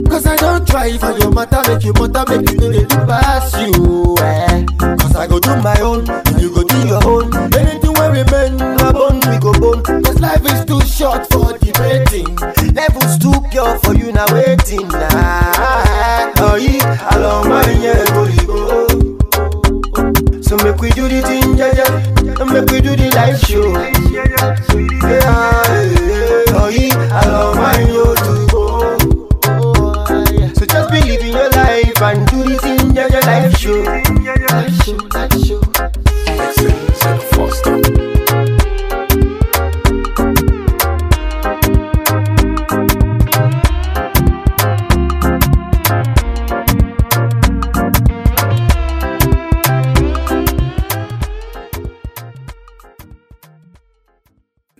Cause 0.09 0.25
I 0.25 0.35
don't 0.37 0.67
try 0.67 0.97
for 0.97 1.17
your 1.19 1.31
matter, 1.31 1.61
make 1.67 1.83
you 1.83 1.93
matter, 1.93 2.23
make 2.29 2.49
you 2.49 2.57
know 2.57 2.69
they 2.71 2.85
do 2.85 2.95
pass 3.05 3.53
you. 3.59 4.15
Eh. 4.19 4.65
Cause 4.79 5.15
I 5.15 5.27
go 5.27 5.39
do 5.39 5.55
my 5.61 5.79
own, 5.81 6.09
and 6.09 6.41
you 6.41 6.53
go 6.53 6.63
do 6.63 6.87
your 6.87 7.03
own. 7.05 7.33
Anything 7.53 7.93
where 7.93 8.11
remain, 8.11 8.57
my 8.57 8.91
bone, 8.91 9.19
we 9.29 9.37
go 9.39 9.53
bone. 9.59 9.83
Cause 10.03 10.19
life 10.19 10.43
is 10.45 10.65
too 10.65 10.81
short 10.81 11.27
for 11.31 11.57
debating. 11.59 12.35
Levels 12.73 13.17
too 13.19 13.33
pure 13.51 13.77
for 13.79 13.93
you 13.95 14.11
now 14.11 14.25
waiting. 14.33 14.87
Nah, 14.87 15.48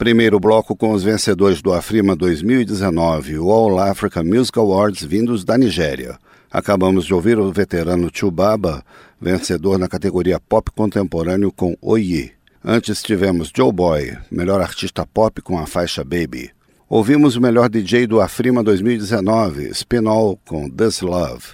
Primeiro 0.09 0.39
bloco 0.39 0.75
com 0.75 0.91
os 0.91 1.03
vencedores 1.03 1.61
do 1.61 1.71
Afrima 1.71 2.15
2019, 2.15 3.37
o 3.37 3.51
All 3.51 3.77
Africa 3.77 4.23
Music 4.23 4.57
Awards 4.57 5.03
vindos 5.03 5.43
da 5.45 5.55
Nigéria. 5.55 6.17
Acabamos 6.49 7.05
de 7.05 7.13
ouvir 7.13 7.37
o 7.37 7.51
veterano 7.51 8.09
Chubaba, 8.11 8.83
vencedor 9.21 9.77
na 9.77 9.87
categoria 9.87 10.39
Pop 10.39 10.71
Contemporâneo 10.71 11.51
com 11.51 11.77
Oye. 11.79 12.31
Antes 12.65 13.03
tivemos 13.03 13.51
Joe 13.55 13.71
Boy, 13.71 14.17
melhor 14.31 14.61
artista 14.61 15.05
pop 15.05 15.43
com 15.43 15.59
a 15.59 15.67
faixa 15.67 16.03
Baby. 16.03 16.49
Ouvimos 16.89 17.35
o 17.35 17.41
melhor 17.41 17.69
DJ 17.69 18.07
do 18.07 18.19
Afrima 18.19 18.63
2019, 18.63 19.71
Spinall 19.75 20.39
com 20.43 20.67
This 20.67 21.01
Love. 21.01 21.45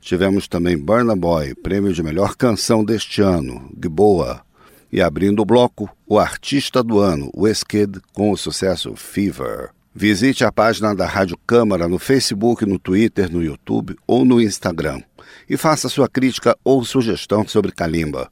Tivemos 0.00 0.46
também 0.46 0.78
Burna 0.78 1.16
Boy, 1.16 1.52
prêmio 1.56 1.92
de 1.92 2.00
melhor 2.00 2.36
canção 2.36 2.84
deste 2.84 3.20
ano, 3.20 3.68
Gboa. 3.76 4.40
E 4.92 5.00
abrindo 5.00 5.40
o 5.40 5.46
bloco, 5.46 5.88
o 6.06 6.18
artista 6.18 6.82
do 6.82 6.98
ano, 6.98 7.30
Wizkid, 7.34 7.98
com 8.12 8.30
o 8.30 8.36
sucesso 8.36 8.94
Fever. 8.94 9.70
Visite 9.94 10.44
a 10.44 10.52
página 10.52 10.94
da 10.94 11.06
Rádio 11.06 11.38
Câmara 11.46 11.88
no 11.88 11.98
Facebook, 11.98 12.66
no 12.66 12.78
Twitter, 12.78 13.32
no 13.32 13.42
YouTube 13.42 13.96
ou 14.06 14.24
no 14.24 14.40
Instagram 14.40 15.00
e 15.48 15.56
faça 15.56 15.88
sua 15.88 16.08
crítica 16.08 16.56
ou 16.64 16.84
sugestão 16.84 17.46
sobre 17.46 17.70
Kalimba. 17.72 18.28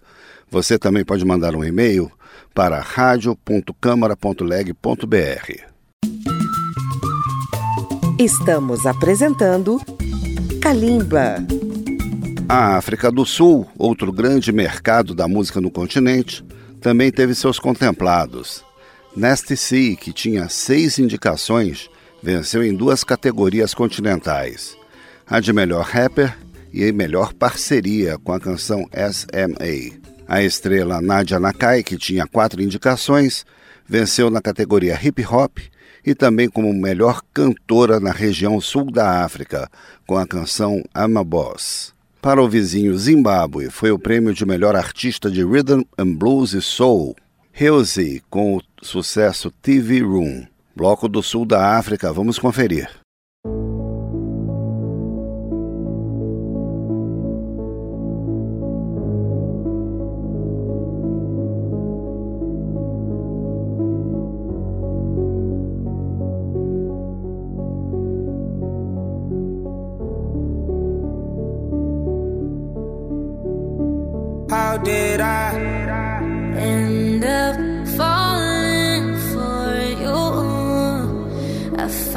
Você 0.51 0.79
também 0.79 1.05
pode 1.05 1.25
mandar 1.25 1.55
um 1.55 1.64
e-mail 1.64 2.11
para 2.55 2.81
radio.câmara.leg.br. 2.81 5.70
Estamos 8.18 8.87
apresentando 8.87 9.81
Kalimba. 10.61 11.37
A 12.49 12.77
África 12.77 13.12
do 13.12 13.25
Sul, 13.25 13.68
outro 13.79 14.12
grande 14.12 14.51
mercado 14.51 15.14
da 15.14 15.29
música 15.29 15.61
no 15.61 15.70
continente, 15.70 16.44
também 16.81 17.11
teve 17.11 17.35
seus 17.35 17.59
contemplados. 17.59 18.64
Nasty 19.14 19.57
C, 19.57 19.97
que 19.97 20.12
tinha 20.12 20.49
seis 20.49 20.99
indicações, 20.99 21.90
venceu 22.23 22.64
em 22.64 22.75
duas 22.75 23.05
categorias 23.05 23.75
continentais: 23.75 24.77
a 25.27 25.40
de 25.40 25.53
melhor 25.53 25.85
rapper 25.85 26.37
e 26.73 26.88
a 26.88 26.93
melhor 26.93 27.33
parceria 27.35 28.19
com 28.19 28.33
a 28.33 28.40
canção 28.40 28.88
SMA. 29.12 30.01
A 30.27 30.43
estrela 30.43 31.01
Nadia 31.01 31.40
Nakai, 31.40 31.83
que 31.83 31.99
tinha 31.99 32.27
quatro 32.27 32.62
indicações, 32.62 33.45
venceu 33.88 34.31
na 34.31 34.40
categoria 34.40 34.99
hip 35.03 35.25
hop 35.27 35.59
e 36.07 36.14
também 36.14 36.49
como 36.49 36.73
melhor 36.73 37.21
cantora 37.35 37.99
na 37.99 38.12
região 38.12 38.61
sul 38.61 38.90
da 38.90 39.25
África, 39.25 39.69
com 40.07 40.16
a 40.16 40.27
canção 40.27 40.83
I'm 40.97 41.19
a 41.19 41.25
Boss. 41.25 41.93
Para 42.20 42.42
o 42.42 42.48
vizinho 42.48 42.96
Zimbábue, 42.98 43.70
foi 43.70 43.90
o 43.90 43.98
prêmio 43.98 44.35
de 44.35 44.44
melhor 44.44 44.76
artista 44.76 45.30
de 45.30 45.42
Rhythm 45.42 45.80
and 45.96 46.16
Blues 46.16 46.52
e 46.52 46.61
Soul. 46.61 47.16
Hilsey, 47.59 48.20
com 48.28 48.59
o 48.59 48.62
sucesso 48.83 49.50
TV 49.50 50.00
Room. 50.00 50.46
Bloco 50.76 51.09
do 51.09 51.22
Sul 51.22 51.46
da 51.46 51.78
África, 51.78 52.12
vamos 52.12 52.38
conferir. 52.38 52.99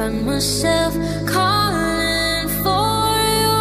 Find 0.04 0.26
myself 0.26 0.92
calling 1.26 2.48
for 2.62 3.08
you 3.42 3.60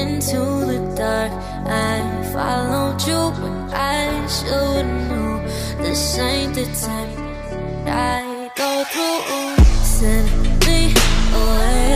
into 0.00 0.40
the 0.70 0.78
dark. 0.94 1.32
I 1.66 1.96
followed 2.32 3.00
you 3.08 3.20
when 3.40 3.56
I 3.72 4.26
should 4.36 4.86
know 5.08 5.32
this 5.82 6.18
ain't 6.18 6.54
the 6.54 6.66
time 6.86 7.12
I 7.86 8.50
go 8.62 8.70
through. 8.92 9.64
Send 9.96 10.30
me 10.66 10.78
away, 11.40 11.89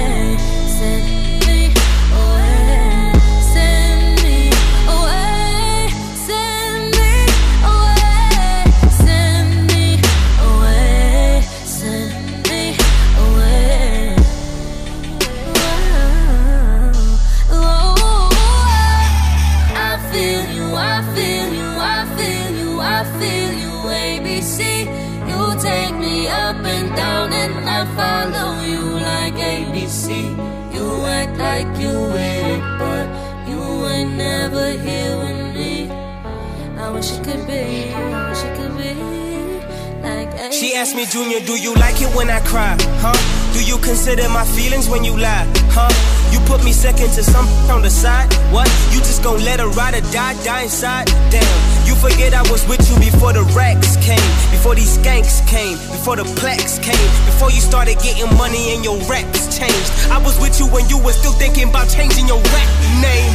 asked 40.85 40.94
me, 40.94 41.07
Junior, 41.07 41.40
do 41.40 41.57
you 41.57 41.73
like 41.81 41.97
it 42.03 42.12
when 42.14 42.29
I 42.29 42.40
cry? 42.44 42.77
Huh? 43.01 43.16
Do 43.57 43.64
you 43.64 43.79
consider 43.79 44.29
my 44.29 44.44
feelings 44.44 44.87
when 44.87 45.03
you 45.03 45.16
lie? 45.16 45.49
Huh? 45.73 45.88
You 46.29 46.38
put 46.44 46.62
me 46.62 46.73
second 46.73 47.09
to 47.16 47.23
some 47.25 47.49
on 47.75 47.81
the 47.81 47.88
side? 47.88 48.29
What? 48.53 48.68
You 48.92 49.01
just 49.01 49.25
gon' 49.25 49.42
let 49.49 49.61
her 49.61 49.70
ride 49.73 49.94
or 49.94 50.05
die, 50.12 50.37
die 50.44 50.68
inside? 50.68 51.07
Damn, 51.33 51.57
you 51.88 51.94
forget 51.97 52.35
I 52.35 52.44
was 52.53 52.68
with 52.68 52.85
you 52.90 53.01
before 53.01 53.33
the 53.33 53.49
racks 53.57 53.97
came, 54.05 54.29
before 54.53 54.75
these 54.75 54.99
skanks 54.99 55.40
came, 55.49 55.81
before 55.88 56.16
the 56.16 56.29
plaques 56.37 56.77
came, 56.79 57.09
before 57.25 57.49
you 57.49 57.64
started 57.64 57.97
getting 58.05 58.29
money 58.37 58.77
and 58.77 58.85
your 58.85 59.01
raps 59.09 59.49
changed. 59.57 59.88
I 60.12 60.20
was 60.20 60.37
with 60.37 60.61
you 60.61 60.68
when 60.68 60.85
you 60.92 61.01
were 61.01 61.16
still 61.16 61.33
thinking 61.33 61.70
about 61.73 61.88
changing 61.88 62.29
your 62.29 62.44
rap 62.53 62.68
name. 63.01 63.33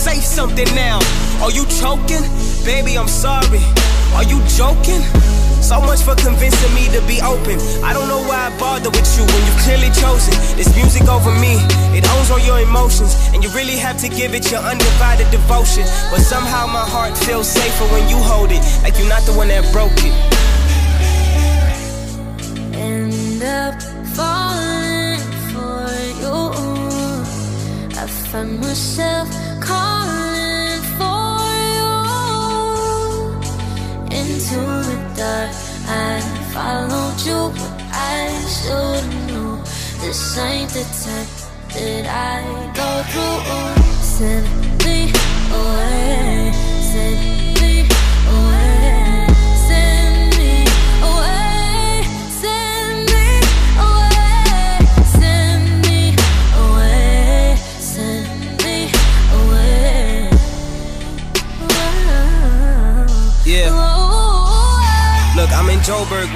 Say 0.00 0.16
something 0.16 0.72
now. 0.72 0.96
Are 1.44 1.52
you 1.52 1.68
choking? 1.76 2.24
Baby, 2.64 2.96
I'm 2.96 3.12
sorry. 3.12 3.60
Are 4.16 4.24
you 4.24 4.40
joking? 4.56 5.04
So 5.64 5.80
much 5.80 6.02
for 6.02 6.14
convincing 6.14 6.74
me 6.74 6.84
to 6.92 7.00
be 7.08 7.22
open. 7.22 7.56
I 7.82 7.94
don't 7.94 8.06
know 8.06 8.20
why 8.28 8.52
I 8.52 8.58
bother 8.60 8.90
with 8.90 9.08
you 9.16 9.24
when 9.24 9.40
you've 9.46 9.62
clearly 9.64 9.88
chosen 9.96 10.34
this 10.60 10.68
music 10.76 11.08
over 11.08 11.32
me. 11.40 11.56
It 11.96 12.04
owns 12.12 12.30
all 12.30 12.38
your 12.38 12.60
emotions, 12.60 13.16
and 13.32 13.42
you 13.42 13.48
really 13.56 13.78
have 13.78 13.96
to 14.04 14.08
give 14.10 14.34
it 14.34 14.50
your 14.52 14.60
undivided 14.60 15.30
devotion. 15.30 15.84
But 16.10 16.20
somehow 16.20 16.66
my 16.66 16.84
heart 16.84 17.16
feels 17.16 17.48
safer 17.48 17.86
when 17.94 18.06
you 18.10 18.16
hold 18.16 18.52
it, 18.52 18.60
like 18.82 18.98
you're 18.98 19.08
not 19.08 19.22
the 19.22 19.32
one 19.32 19.48
that 19.48 19.64
broke 19.72 19.96
it. 20.04 20.12
end 22.74 23.42
up 23.42 23.80
falling 24.14 25.18
for 25.48 25.88
you. 26.20 26.36
I 27.96 28.06
find 28.28 28.60
myself 28.60 29.30
calling 29.64 30.82
for 30.98 31.40
you 31.78 31.92
into 34.20 34.60
the 35.13 35.13
dark. 35.24 35.50
I 35.88 36.20
followed 36.52 37.18
you, 37.28 37.40
but 37.58 37.74
I 38.16 38.20
should 38.56 39.04
know 39.28 39.56
this 40.00 40.38
ain't 40.38 40.70
the 40.76 40.84
time 41.02 41.30
that 41.74 42.04
I 42.36 42.40
go 42.80 42.90
through. 43.10 43.40
Send 44.16 44.46
me 44.84 44.96
away, 45.60 46.52
send 46.90 47.43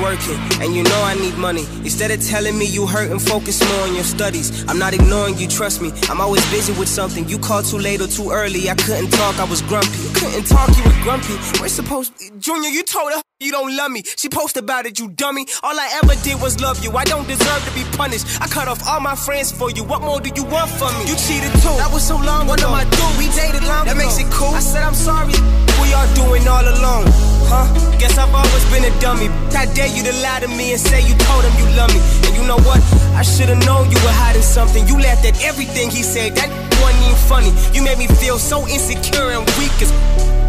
working, 0.08 0.40
and 0.62 0.74
you 0.74 0.82
know 0.82 1.00
I 1.04 1.14
need 1.14 1.36
money. 1.36 1.64
Instead 1.84 2.10
of 2.10 2.24
telling 2.24 2.56
me 2.58 2.64
you 2.64 2.86
hurt 2.86 3.10
and 3.10 3.20
focus 3.20 3.60
more 3.68 3.82
on 3.86 3.94
your 3.94 4.04
studies, 4.04 4.64
I'm 4.68 4.78
not 4.78 4.94
ignoring 4.94 5.36
you, 5.36 5.46
trust 5.48 5.82
me. 5.82 5.92
I'm 6.08 6.20
always 6.20 6.44
busy 6.50 6.72
with 6.80 6.88
something. 6.88 7.28
You 7.28 7.38
called 7.38 7.66
too 7.66 7.78
late 7.78 8.00
or 8.00 8.06
too 8.08 8.30
early. 8.30 8.70
I 8.70 8.74
couldn't 8.74 9.10
talk, 9.10 9.38
I 9.38 9.44
was 9.44 9.60
grumpy. 9.62 9.98
You 10.04 10.10
couldn't 10.14 10.46
talk, 10.46 10.68
you 10.76 10.82
were 10.84 10.98
grumpy. 11.02 11.36
We're 11.60 11.68
supposed. 11.68 12.12
Junior, 12.38 12.70
you 12.70 12.84
told 12.84 13.12
her 13.12 13.20
you 13.40 13.52
don't 13.52 13.76
love 13.76 13.90
me. 13.90 14.02
She 14.16 14.28
posted 14.28 14.64
about 14.64 14.86
it, 14.86 14.98
you 14.98 15.08
dummy. 15.10 15.44
All 15.62 15.76
I 15.78 15.88
ever 16.02 16.14
did 16.24 16.40
was 16.40 16.58
love 16.60 16.82
you. 16.82 16.90
I 16.92 17.04
don't 17.04 17.28
deserve 17.28 17.62
to 17.68 17.72
be 17.74 17.84
punished. 17.96 18.26
I 18.40 18.46
cut 18.48 18.66
off 18.68 18.80
all 18.88 19.00
my 19.00 19.14
friends 19.14 19.52
for 19.52 19.70
you. 19.70 19.84
What 19.84 20.00
more 20.02 20.20
do 20.20 20.30
you 20.34 20.44
want 20.44 20.70
from 20.70 20.92
me? 20.98 21.10
You 21.10 21.16
cheated 21.16 21.52
too. 21.60 21.76
That 21.82 21.90
was 21.92 22.06
so 22.06 22.16
long 22.16 22.46
what 22.46 22.60
ago. 22.60 22.68
Am 22.68 22.74
I 22.74 22.84
do? 22.88 23.04
We 23.20 23.26
dated 23.36 23.62
long 23.68 23.84
That 23.84 23.96
ago. 23.96 24.04
makes 24.04 24.18
it 24.18 24.28
cool. 24.32 24.54
I 24.54 24.60
said 24.60 24.82
I'm 24.82 24.94
sorry. 24.94 25.34
We 25.82 25.92
are 25.92 26.08
doing 26.14 26.48
all 26.48 26.64
alone. 26.66 27.06
Huh? 27.48 27.64
Guess 27.98 28.18
I've 28.18 28.34
always 28.34 28.64
been 28.70 28.84
a 28.84 28.92
dummy. 29.00 29.28
I 29.56 29.64
dare 29.72 29.88
you 29.88 30.02
to 30.04 30.12
lie 30.20 30.40
to 30.40 30.48
me 30.48 30.72
and 30.72 30.80
say 30.80 31.00
you 31.00 31.14
told 31.24 31.44
him 31.44 31.54
you 31.56 31.66
love 31.76 31.88
me. 31.96 32.00
And 32.28 32.36
you 32.36 32.44
know 32.46 32.60
what? 32.68 32.80
I 33.16 33.22
should've 33.22 33.64
known 33.64 33.90
you 33.90 33.98
were 34.04 34.16
hiding 34.22 34.42
something. 34.42 34.86
You 34.86 35.00
laughed 35.00 35.24
at 35.24 35.42
everything 35.42 35.90
he 35.90 36.02
said. 36.02 36.36
That 36.36 36.48
wasn't 36.80 37.02
even 37.04 37.16
funny. 37.30 37.52
You 37.74 37.82
made 37.82 37.98
me 37.98 38.06
feel 38.06 38.38
so 38.38 38.66
insecure 38.68 39.30
and 39.32 39.44
weak 39.58 39.72
as. 39.80 39.90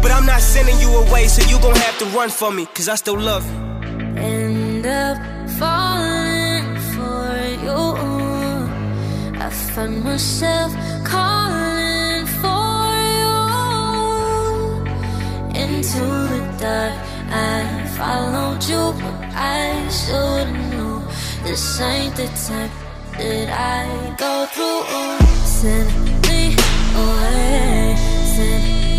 But 0.02 0.12
I'm 0.12 0.26
not 0.26 0.40
sending 0.40 0.78
you 0.80 0.88
away, 0.88 1.26
so 1.28 1.40
you 1.50 1.60
gon' 1.60 1.76
have 1.76 1.98
to 1.98 2.06
run 2.16 2.30
for 2.30 2.50
me, 2.50 2.64
cause 2.66 2.88
I 2.88 2.94
still 2.94 3.18
love 3.18 3.44
you. 3.44 3.58
end 4.16 4.86
up 4.86 5.18
falling 5.58 6.64
for 6.92 7.28
you. 7.64 7.78
I 9.38 9.50
find 9.50 10.02
myself 10.02 10.72
calling 11.04 11.39
into 15.74 16.04
the 16.32 16.40
dark. 16.58 16.94
I 17.30 17.86
followed 17.96 18.62
you, 18.70 18.82
but 19.00 19.18
I 19.34 19.88
should 19.88 20.48
know 20.70 20.98
this 21.44 21.80
ain't 21.80 22.16
the 22.16 22.28
time 22.46 22.70
that 23.18 23.48
I 23.78 24.14
go 24.18 24.46
through. 24.52 25.26
Send 25.44 25.90
me 26.26 26.56
away, 26.94 27.94
send 28.34 28.89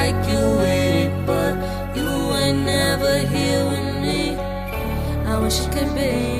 like 0.00 0.28
you 0.32 0.44
it, 0.60 1.10
but 1.26 1.54
you 1.94 2.08
ain't 2.42 2.64
never 2.64 3.18
here 3.34 3.62
with 3.70 3.88
me. 4.04 4.34
I 5.30 5.38
wish 5.42 5.60
it 5.60 5.70
could 5.74 5.92
be, 5.94 6.39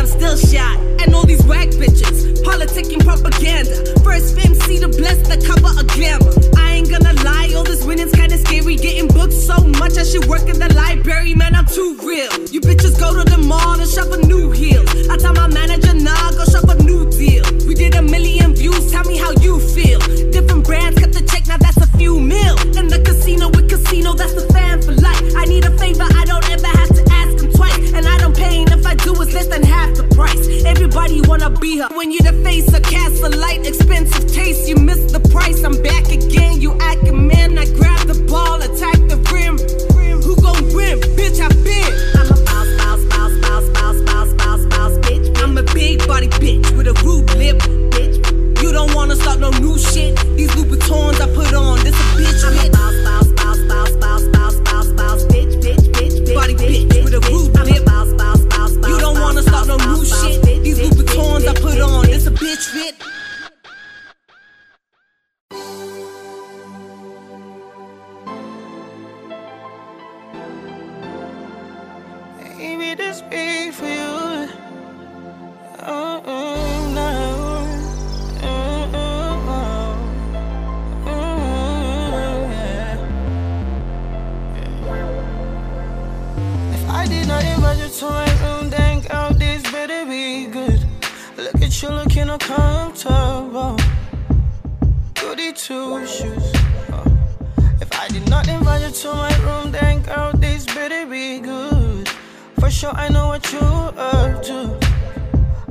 I'm 0.00 0.06
still 0.06 0.34
shot. 0.34 0.78
And 1.04 1.14
all 1.14 1.26
these 1.26 1.44
whack 1.44 1.68
bitches, 1.76 2.40
politicking 2.40 3.04
propaganda. 3.04 4.00
First 4.00 4.34
fame, 4.34 4.54
see 4.64 4.78
the 4.78 4.88
bless 4.88 5.20
the 5.28 5.36
cover 5.44 5.76
of 5.76 5.86
glamour. 5.92 6.32
I 6.56 6.80
ain't 6.80 6.88
gonna 6.88 7.12
lie, 7.22 7.52
all 7.54 7.64
this 7.64 7.84
winning's 7.84 8.12
kinda 8.12 8.38
scary. 8.38 8.76
Getting 8.76 9.08
booked 9.08 9.34
so 9.34 9.60
much, 9.76 9.98
I 9.98 10.04
should 10.04 10.24
work 10.24 10.48
in 10.48 10.58
the 10.58 10.72
library, 10.72 11.34
man, 11.34 11.54
I'm 11.54 11.66
too 11.66 11.98
real. 12.00 12.32
You 12.48 12.62
bitches 12.62 12.98
go 12.98 13.12
to 13.12 13.28
the 13.28 13.36
mall 13.44 13.78
and 13.78 13.90
shop 13.90 14.08
a 14.12 14.16
new 14.24 14.50
heel. 14.50 14.80
I 15.12 15.18
tell 15.18 15.34
my 15.34 15.48
manager, 15.48 15.92
nah, 15.92 16.32
go 16.32 16.46
shop 16.46 16.64
a 16.72 16.82
new 16.82 17.04
deal. 17.10 17.44
We 17.68 17.74
did 17.74 17.94
a 17.94 18.00
million 18.00 18.54
views, 18.54 18.90
tell 18.90 19.04
me 19.04 19.18
how 19.18 19.32
When 31.88 32.12
you're 32.12 32.20
the 32.20 32.32
face 32.44 32.69
I 87.00 87.06
did 87.06 87.28
not 87.28 87.42
invite 87.42 87.78
you 87.78 87.88
to 87.88 88.04
my 88.10 88.30
room, 88.42 88.68
then 88.68 89.00
girl, 89.00 89.30
this 89.32 89.62
better 89.72 90.04
be 90.04 90.44
good. 90.44 90.84
Look 91.38 91.62
at 91.62 91.82
you 91.82 91.88
looking 91.88 92.28
uncomfortable. 92.28 93.78
Goody 95.14 95.54
two 95.54 96.06
shoes. 96.06 96.52
Oh. 96.92 97.04
If 97.80 97.90
I 97.98 98.08
did 98.08 98.28
not 98.28 98.48
invite 98.48 98.82
you 98.82 98.90
to 98.90 99.14
my 99.14 99.34
room, 99.46 99.72
then 99.72 100.02
girl, 100.02 100.32
this 100.34 100.66
better 100.66 101.06
be 101.06 101.38
good. 101.38 102.06
For 102.58 102.70
sure, 102.70 102.92
I 102.92 103.08
know 103.08 103.28
what 103.28 103.50
you 103.50 103.60
up 103.60 104.42
to. 104.42 104.78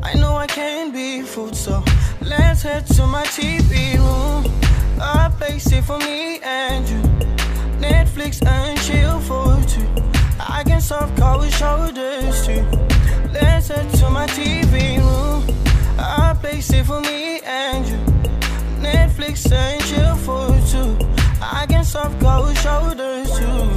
I 0.01 0.15
know 0.15 0.35
I 0.35 0.47
can't 0.47 0.91
be 0.91 1.21
fooled, 1.21 1.55
so 1.55 1.83
let's 2.21 2.63
head 2.63 2.87
to 2.87 3.05
my 3.05 3.25
TV 3.25 3.99
room. 3.99 4.51
A 4.99 5.29
place 5.37 5.65
here 5.65 5.83
for 5.83 5.99
me 5.99 6.39
and 6.39 6.89
you. 6.89 7.01
Netflix 7.77 8.43
and 8.43 8.81
chill 8.81 9.19
for 9.19 9.61
two. 9.69 10.18
I 10.59 10.63
can 10.65 10.81
soft 10.81 11.15
cold 11.17 11.49
shoulders 11.53 12.45
too. 12.45 12.65
Let's 13.31 13.69
to 13.69 14.09
my 14.09 14.27
TV 14.27 14.97
room. 14.97 15.41
A 15.97 16.35
place 16.35 16.69
here 16.69 16.83
for 16.83 16.99
me 16.99 17.39
and 17.45 17.87
you. 17.87 17.95
Netflix 18.83 19.49
and 19.53 19.81
chill 19.85 20.15
for 20.17 20.49
two. 20.69 20.97
I 21.41 21.65
can 21.65 21.85
soft 21.85 22.19
cold 22.19 22.57
shoulders 22.57 23.29
too. 23.39 23.71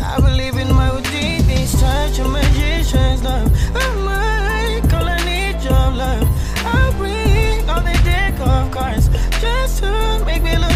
I 0.00 0.20
believe 0.20 0.56
in 0.56 0.74
my 0.74 0.88
Houdini's 0.88 1.78
touch 1.78 2.18
a 2.18 2.26
magician's 2.26 3.22
love. 3.22 3.52
I'm 3.74 3.96
like 4.06 4.90
all 4.94 5.06
I 5.06 5.18
need 5.28 5.62
your 5.62 5.86
love. 6.02 6.26
I 6.64 6.94
bring 6.96 7.68
all 7.68 7.82
the 7.82 7.98
deck 8.06 8.40
of 8.40 8.70
cards 8.70 9.10
just 9.38 9.82
to 9.82 10.24
make 10.24 10.42
me 10.42 10.56
look 10.56 10.71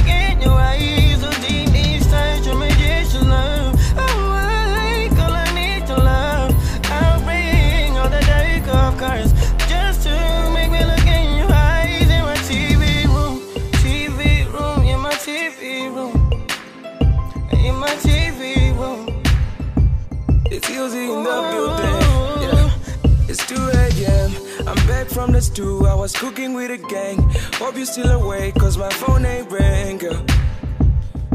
from 25.17 25.33
the 25.33 25.41
stew. 25.41 25.87
I 25.87 25.95
was 25.95 26.13
cooking 26.13 26.53
with 26.53 26.71
a 26.71 26.77
gang. 26.77 27.17
Hope 27.55 27.75
you're 27.75 27.87
still 27.87 28.21
awake, 28.21 28.55
cause 28.57 28.77
my 28.77 28.91
phone 28.91 29.25
ain't 29.25 29.51
ring, 29.51 29.97
girl. 29.97 30.23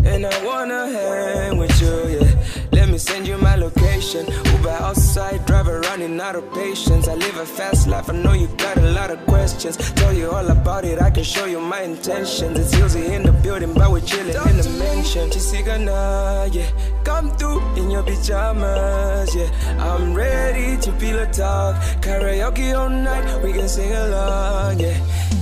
And 0.06 0.24
I 0.24 0.46
wanna 0.46 0.86
hang 0.88 1.58
with 1.58 1.82
you, 1.82 1.96
yeah. 2.16 2.61
Me 2.92 2.98
send 2.98 3.26
you 3.26 3.38
my 3.38 3.56
location. 3.56 4.26
Uber 4.26 4.70
outside, 4.70 5.46
driver 5.46 5.80
running 5.80 6.20
out 6.20 6.36
of 6.36 6.44
patience. 6.54 7.08
I 7.08 7.16
live 7.16 7.38
a 7.38 7.46
fast 7.46 7.88
life, 7.88 8.10
I 8.10 8.14
know 8.14 8.34
you 8.34 8.48
got 8.58 8.76
a 8.76 8.92
lot 8.92 9.10
of 9.10 9.26
questions. 9.28 9.78
Tell 9.94 10.12
you 10.12 10.30
all 10.30 10.46
about 10.50 10.84
it, 10.84 11.02
I 11.02 11.10
can 11.10 11.24
show 11.24 11.46
you 11.46 11.62
my 11.62 11.84
intentions. 11.84 12.60
It's 12.60 12.74
easy 12.74 13.14
in 13.14 13.24
the 13.24 13.32
building, 13.32 13.74
but 13.74 13.90
we're 13.92 14.02
chilling 14.02 14.36
in 14.50 14.58
the 14.58 14.70
mansion. 14.78 15.30
Chisigana, 15.30 16.54
yeah. 16.54 16.70
Come 17.06 17.32
through 17.38 17.62
in 17.76 17.92
your 17.92 18.04
pajamas, 18.04 19.34
yeah. 19.36 19.50
I'm 19.80 20.14
ready 20.14 20.76
to 20.82 20.92
feel 21.00 21.18
a 21.20 21.28
talk. 21.32 21.78
Karaoke 22.02 22.78
all 22.78 22.90
night, 22.90 23.42
we 23.42 23.54
can 23.54 23.70
sing 23.70 23.94
along, 23.94 24.82
yeah. 24.82 24.98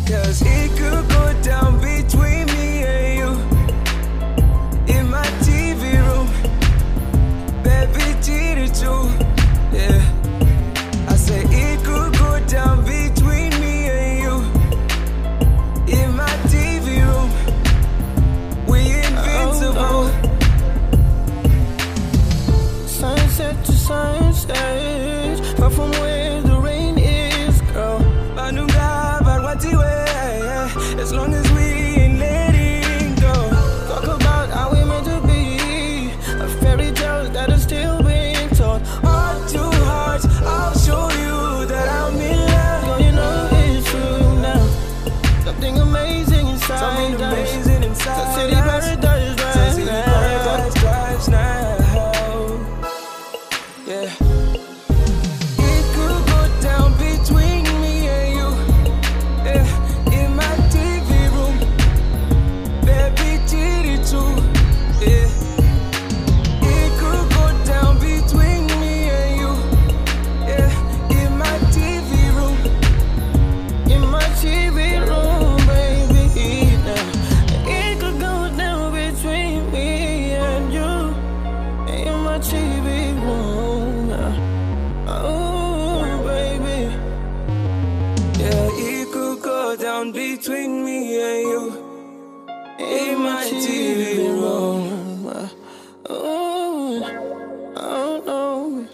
Cause 0.08 0.44
it 0.46 0.70
could 0.78 1.10
go 1.10 1.42
down 1.42 1.82
between 1.82 2.49
you, 8.90 9.10
yeah. 9.72 10.09
between 90.40 90.86
me 90.86 91.20
and 91.20 91.42
you 91.50 91.64
in 92.80 93.20
my 93.20 93.44
TV 93.44 94.24
room. 94.40 95.50
Oh, 96.10 97.04
oh, 97.76 98.24
oh. 98.26 98.86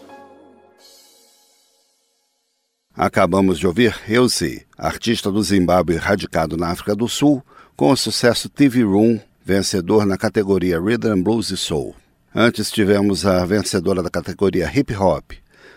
Acabamos 2.97 3.59
de 3.59 3.67
ouvir 3.67 3.95
Elsie, 4.09 4.65
artista 4.75 5.31
do 5.31 5.43
Zimbábue 5.43 5.97
radicado 5.97 6.57
na 6.57 6.69
África 6.69 6.95
do 6.95 7.07
Sul, 7.07 7.43
com 7.75 7.91
o 7.91 7.95
sucesso 7.95 8.49
TV 8.49 8.83
Room, 8.83 9.19
vencedor 9.45 10.05
na 10.05 10.17
categoria 10.17 10.79
Rhythm 10.79 11.21
Blues 11.21 11.51
e 11.51 11.57
Soul. 11.57 11.95
Antes 12.33 12.71
tivemos 12.71 13.23
a 13.23 13.45
vencedora 13.45 14.01
da 14.01 14.09
categoria 14.09 14.71
Hip 14.73 14.95
Hop, 14.95 15.33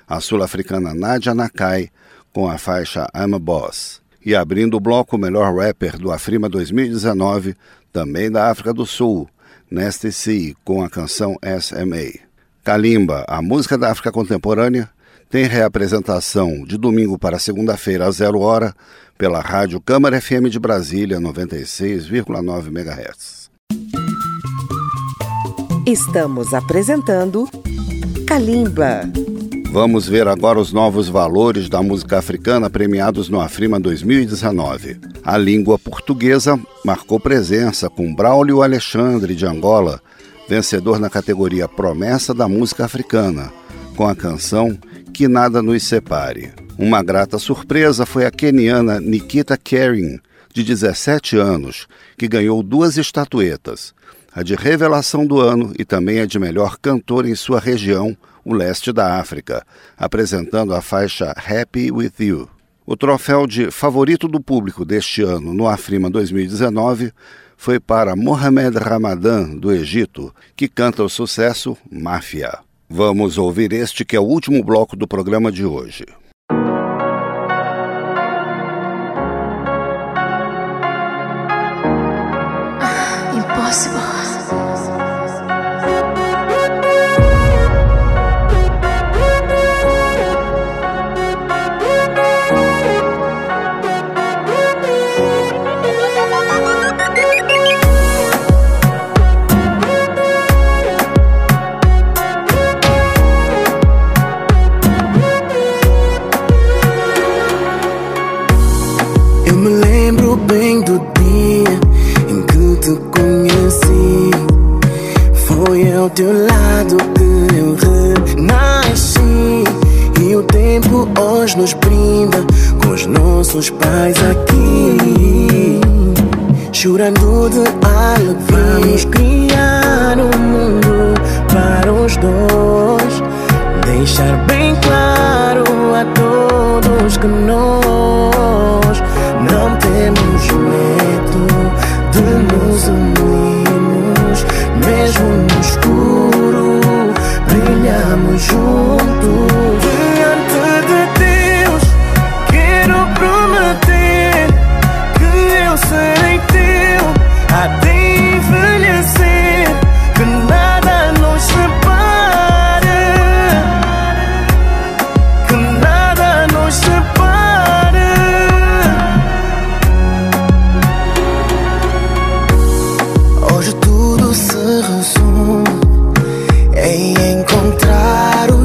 a 0.07 0.18
sul-africana 0.18 0.94
Nadia 0.94 1.35
Nakai, 1.35 1.90
com 2.33 2.48
a 2.48 2.57
faixa 2.57 3.07
I'm 3.14 3.35
a 3.35 3.38
Boss. 3.38 4.08
E 4.29 4.37
abrindo 4.37 4.77
o 4.77 4.81
bloco 4.81 5.17
melhor 5.17 5.57
rapper 5.57 5.97
do 5.97 6.12
Afrima 6.12 6.51
2019, 6.51 7.57
também 7.91 8.31
da 8.31 8.51
África 8.51 8.75
do 8.75 8.85
Sul, 8.85 9.27
Nasty 9.71 10.12
C, 10.12 10.55
com 10.67 10.85
a 10.85 10.91
canção 10.91 11.38
SMA. 11.59 12.21
Kalimba, 12.62 13.25
a 13.27 13.41
música 13.41 13.79
da 13.79 13.91
África 13.91 14.12
contemporânea, 14.12 14.87
tem 15.31 15.47
reapresentação 15.47 16.62
de 16.67 16.77
domingo 16.77 17.19
para 17.19 17.38
segunda-feira 17.38 18.07
às 18.07 18.17
zero 18.17 18.41
hora 18.41 18.75
pela 19.17 19.41
Rádio 19.41 19.81
Câmara 19.81 20.21
FM 20.21 20.51
de 20.51 20.59
Brasília 20.59 21.19
96,9 21.19 22.67
MHz. 22.67 23.51
Estamos 25.87 26.53
apresentando 26.53 27.49
Kalimba. 28.27 29.11
Vamos 29.70 30.09
ver 30.09 30.26
agora 30.26 30.59
os 30.59 30.72
novos 30.72 31.11
valores 31.11 31.68
da 31.68 31.83
música 31.83 32.18
africana 32.18 32.70
premiados 32.70 33.28
no 33.28 33.38
Afrima 33.38 33.78
2019. 33.78 34.98
A 35.22 35.37
língua 35.37 35.78
portuguesa 35.78 36.59
marcou 36.83 37.20
presença 37.20 37.90
com 37.90 38.14
Braulio 38.14 38.62
Alexandre 38.62 39.35
de 39.35 39.44
Angola, 39.44 40.00
vencedor 40.48 40.98
na 40.98 41.11
categoria 41.11 41.68
Promessa 41.68 42.33
da 42.33 42.48
Música 42.48 42.87
Africana, 42.87 43.52
com 43.94 44.09
a 44.09 44.16
canção 44.16 44.76
Que 45.12 45.28
Nada 45.28 45.61
Nos 45.61 45.83
Separe. 45.83 46.50
Uma 46.78 47.02
grata 47.02 47.38
surpresa 47.38 48.07
foi 48.07 48.24
a 48.24 48.31
keniana 48.31 48.98
Nikita 48.98 49.57
Kering, 49.59 50.18
de 50.54 50.64
17 50.64 51.37
anos, 51.37 51.87
que 52.16 52.26
ganhou 52.26 52.62
duas 52.62 52.96
estatuetas, 52.96 53.94
a 54.33 54.42
de 54.42 54.54
revelação 54.54 55.26
do 55.26 55.38
ano 55.38 55.74
e 55.78 55.85
também 55.85 56.20
a 56.20 56.26
de 56.26 56.38
melhor 56.38 56.78
cantor 56.78 57.26
em 57.26 57.35
sua 57.35 57.61
região, 57.61 58.16
o 58.48 58.54
leste 58.54 58.92
da 58.94 59.20
África, 59.20 59.62
apresentando 59.94 60.74
a 60.74 60.80
faixa 60.80 61.34
Happy 61.37 61.92
With 61.92 62.14
You. 62.18 62.48
O 62.87 62.96
troféu 62.96 63.46
de 63.46 63.70
favorito 63.70 64.26
do 64.26 64.40
público 64.40 64.87
deste 64.87 65.20
ano 65.20 65.52
no 65.52 65.68
Afrima 65.68 66.08
2019 66.08 67.12
foi 67.58 67.78
para 67.78 68.16
Mohamed 68.16 68.78
Ramadan, 68.78 69.54
do 69.54 69.70
Egito, 69.70 70.34
que 70.56 70.66
canta 70.66 71.04
o 71.04 71.11
sucesso 71.11 71.76
Máfia. 71.92 72.61
Vamos 72.88 73.37
ouvir 73.37 73.70
este 73.74 74.02
que 74.02 74.16
é 74.16 74.20
o 74.20 74.24
último 74.24 74.64
bloco 74.64 74.96
do 74.96 75.06
programa 75.06 75.52
de 75.52 75.66
hoje. 75.66 76.06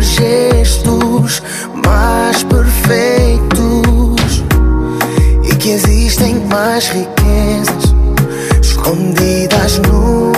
gestos 0.04 1.42
mais 1.86 2.44
perfeitos 2.44 4.44
e 5.44 5.56
que 5.56 5.70
existem 5.70 6.36
mais 6.48 6.90
riquezas 6.90 7.96
escondidas 8.62 9.80
no 9.80 10.33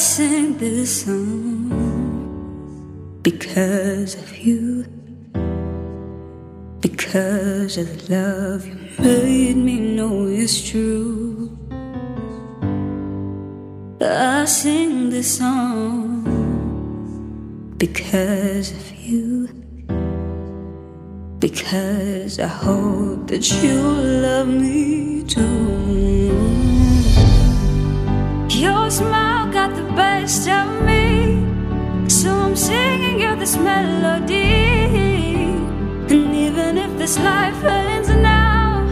sing 0.00 0.56
this 0.56 1.04
song 1.04 1.68
because 3.20 4.14
of 4.14 4.38
you. 4.38 4.86
Because 6.80 7.76
of 7.76 8.06
the 8.08 8.14
love 8.16 8.66
you 8.66 8.78
made 8.98 9.56
me 9.58 9.78
know 9.96 10.24
is 10.24 10.64
true. 10.70 11.54
I 14.00 14.46
sing 14.46 15.10
this 15.10 15.36
song 15.36 16.24
because 17.76 18.70
of 18.72 18.94
you. 18.96 19.48
Because 21.40 22.38
I 22.38 22.46
hope 22.46 23.26
that 23.26 23.44
you 23.62 23.82
love 23.82 24.48
me 24.48 25.24
too. 25.24 25.60
Your 28.48 28.90
smile 28.90 29.39
best 30.30 30.48
of 30.48 30.68
me. 30.86 31.42
So 32.08 32.30
I'm 32.30 32.54
singing 32.54 33.18
you 33.20 33.34
this 33.34 33.56
melody. 33.56 34.52
And 36.12 36.34
even 36.46 36.78
if 36.78 36.96
this 36.98 37.18
life 37.18 37.64
ends 37.64 38.10
now, 38.10 38.86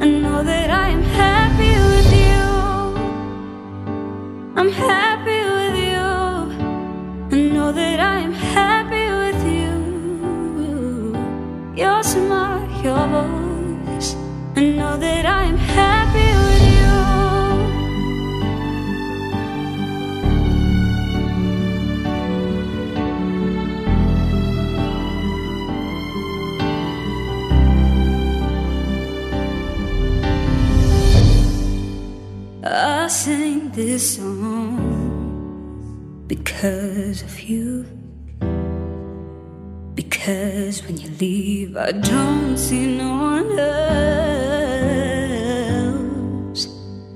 I 0.00 0.08
know 0.22 0.42
that 0.42 0.70
I 0.70 0.88
am 0.88 1.02
happy 1.02 1.74
with 1.90 2.10
you. 2.26 2.44
I'm 4.56 4.70
happy 4.70 5.40
with 5.58 5.76
you. 5.90 6.06
I 7.36 7.40
know 7.54 7.70
that 7.80 8.00
I 8.00 8.16
am 8.26 8.32
happy 8.32 9.06
with 9.22 9.40
you. 9.58 9.74
Your 11.76 12.02
smile, 12.02 12.64
your 12.82 13.06
voice. 13.14 14.16
I 14.56 14.62
know 14.78 14.96
that 14.96 15.26
I 15.26 15.42
am 15.44 15.58
I 33.04 33.08
sing 33.08 33.68
this 33.72 34.16
song 34.16 34.78
because 36.26 37.20
of 37.20 37.38
you. 37.38 37.84
Because 39.94 40.82
when 40.84 40.96
you 40.96 41.10
leave, 41.20 41.76
I 41.76 41.92
don't 41.92 42.56
see 42.56 42.96
no 42.96 43.10
one 43.34 43.58
else. 43.58 43.82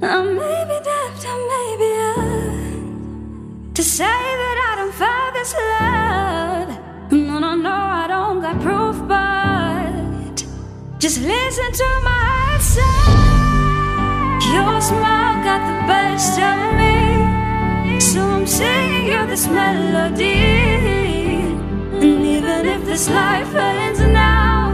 I 0.02 0.22
may 0.24 0.64
be 0.68 0.78
left, 0.90 1.24
I 1.26 1.34
may 1.52 1.70
be 1.80 1.90
up 2.12 3.74
to 3.76 3.82
say 3.82 4.04
that 4.42 4.58
I 4.68 4.72
don't 4.80 4.94
find 5.02 5.32
this 5.36 5.52
love. 5.72 6.68
No, 7.12 7.38
no, 7.38 7.54
no, 7.54 7.72
I 7.72 8.06
don't 8.08 8.42
got 8.42 8.60
proof, 8.60 8.96
but 9.08 10.44
just 10.98 11.18
listen 11.22 11.72
to 11.72 12.00
my 12.04 12.10
heart 12.10 12.60
say. 12.60 13.27
Your 14.58 14.80
smile 14.80 15.36
got 15.44 15.62
the 15.70 15.78
best 15.86 16.36
of 16.50 16.58
me. 16.80 18.00
So 18.00 18.20
I'm 18.36 18.46
singing 18.46 19.06
you 19.12 19.26
this 19.26 19.46
melody. 19.46 20.40
And 22.02 22.20
even 22.36 22.66
if 22.74 22.84
this 22.84 23.08
life 23.08 23.54
ends 23.54 24.00
now, 24.00 24.72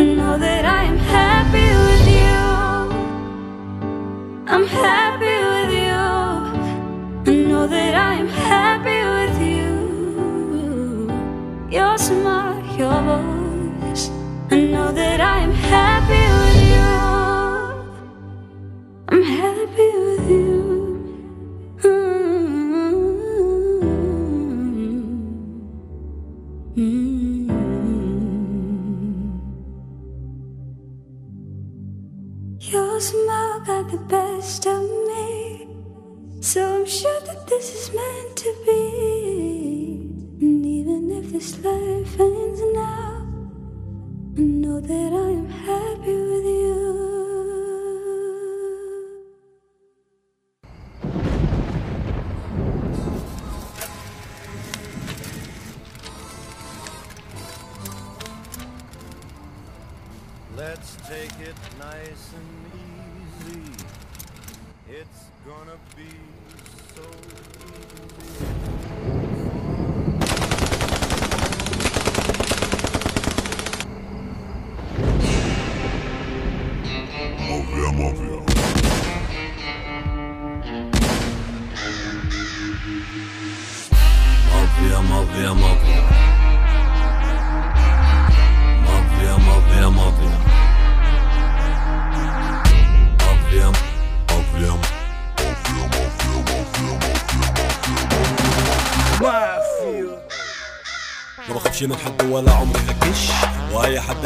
I 0.00 0.02
know 0.18 0.38
that 0.38 0.64
I 0.64 0.82
am 0.92 0.98
happy 1.16 1.68
with 1.86 2.06
you. 2.20 2.40
I'm 4.52 4.66
happy 4.66 5.36
with 5.52 5.72
you. 5.84 6.04
I 7.30 7.34
know 7.50 7.66
that 7.66 7.94
I 8.10 8.12
am 8.22 8.28
happy 8.28 9.00
with 9.14 9.36
you. 9.52 9.72
Your 11.76 11.98
smile, 11.98 12.58
your 12.80 12.98
voice. 13.08 14.04
I 14.50 14.58
know 14.72 14.90
that 14.92 15.20
I 15.20 15.38
am 15.46 15.54
happy 15.74 16.25
best 34.08 34.66
of 34.66 34.82
me. 34.82 35.68
So 36.40 36.80
I'm 36.80 36.86
sure 36.86 37.20
that 37.22 37.46
this 37.46 37.74
is 37.74 37.94
meant 37.94 38.36
to 38.36 38.54
be. 38.64 40.06
And 40.40 40.64
even 40.66 41.10
if 41.10 41.32
this 41.32 41.58
life 41.64 42.20
ends 42.20 42.60
now, 42.74 43.26
I 44.38 44.40
know 44.40 44.80
that 44.80 45.12
I 45.12 45.30
am 45.40 45.48
happy 45.48 46.14
with 46.14 46.44
you. 46.44 47.05
It's 65.12 65.24
gonna 65.46 65.78
be 65.96 66.10
so 66.94 67.02
Mafia, 68.06 69.15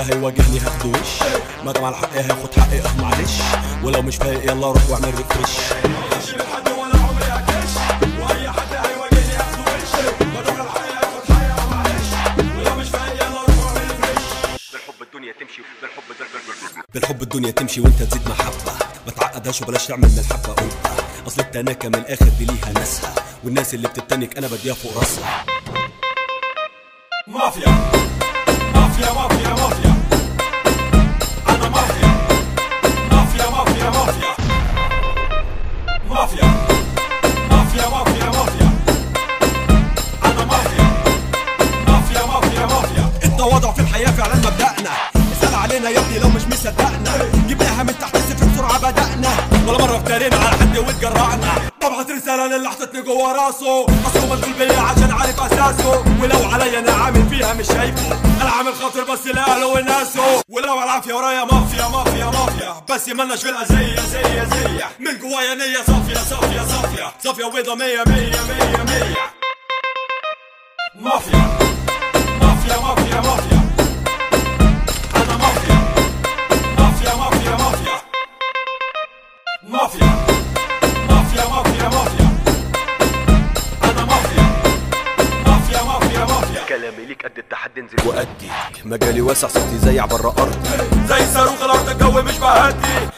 حد 0.01 0.13
هيواجهني 0.13 0.59
هاخده 0.61 0.89
وش 0.89 1.23
ما 1.65 1.73
جمع 1.73 1.89
الحق 1.89 2.15
هاخد 2.17 2.55
حقي 2.61 2.81
آه 2.81 3.03
معلش. 3.03 3.33
ولو 3.85 4.03
مش 4.03 4.17
فايق 4.17 4.45
يلا 4.45 4.67
روح 4.73 4.91
واعمل 4.91 5.15
ريفرش 5.15 5.57
بالحب 14.73 15.03
الدنيا 15.03 15.33
تمشي 15.33 15.63
بالحب 15.83 16.03
بالحب 16.95 17.23
الدنيا 17.23 17.51
تمشي 17.51 17.81
وانت 17.81 18.03
تزيد 18.03 18.29
محبة. 18.29 18.73
ما 19.07 19.13
تعقدهاش 19.17 19.63
وبلاش 19.63 19.87
تعمل 19.87 20.09
من 20.09 20.19
الحبة 20.19 20.53
قبة 20.53 20.71
أصل 21.27 21.41
التناكة 21.43 21.89
من 21.89 21.95
الآخر 21.95 22.29
دي 22.39 22.45
ليها 22.45 22.73
ناسها. 22.75 23.15
والناس 23.45 23.75
اللي 23.75 23.89
بتتنك 23.89 24.39
أنا 24.39 24.47
بديها 24.49 24.75
فوق 24.75 24.99
راسها. 24.99 25.45
مافيا. 27.27 27.90
جوا 53.11 53.33
راسه 53.33 53.87
اصله 54.07 54.35
مشغول 54.35 54.53
بيا 54.59 54.81
عشان 54.81 55.11
عارف 55.11 55.41
أساسه. 55.41 56.05
ولو 56.23 56.51
عليا 56.51 56.79
أنا 56.79 56.93
عامل 56.93 57.29
فيها 57.29 57.55
مش 57.55 57.67
شايفه. 57.67 58.13
أنا 58.43 58.51
عامل 58.51 58.75
خاطر 58.75 59.05
بس 59.05 59.27
لأهله 59.27 59.67
وناسه. 59.67 60.43
ولو 60.49 60.73
على 60.73 60.85
العافية 60.85 61.15
ورايا 61.15 61.45
مافيا 61.45 61.89
مافيا 61.89 62.25
مافيا. 62.25 62.83
بس 62.91 63.09
مالناش 63.09 63.43
في 63.43 63.51
الأذية 63.51 64.01
زي 64.01 64.47
زي 64.47 64.85
من 64.99 65.19
جوايا 65.19 65.55
نية 65.55 65.83
صافية 65.87 66.15
صافية 66.31 66.61
صافية. 66.61 67.13
صافية 67.25 67.45
وبيضة 67.45 67.75
مية 67.75 68.05
مية 68.07 68.41
مية 68.49 68.83
مية. 68.85 69.17
مافيا. 71.01 71.80
مجالي 88.91 89.21
واسع 89.21 89.49
صوتي 89.49 89.79
زي 89.79 90.01
عبر 90.01 90.27
أرضي. 90.39 90.69
زي 91.09 91.27
صاروخ 91.35 91.63
الأرض 91.63 91.89
الجو 91.89 92.23
مش 92.23 92.39
بهدي. 92.39 92.77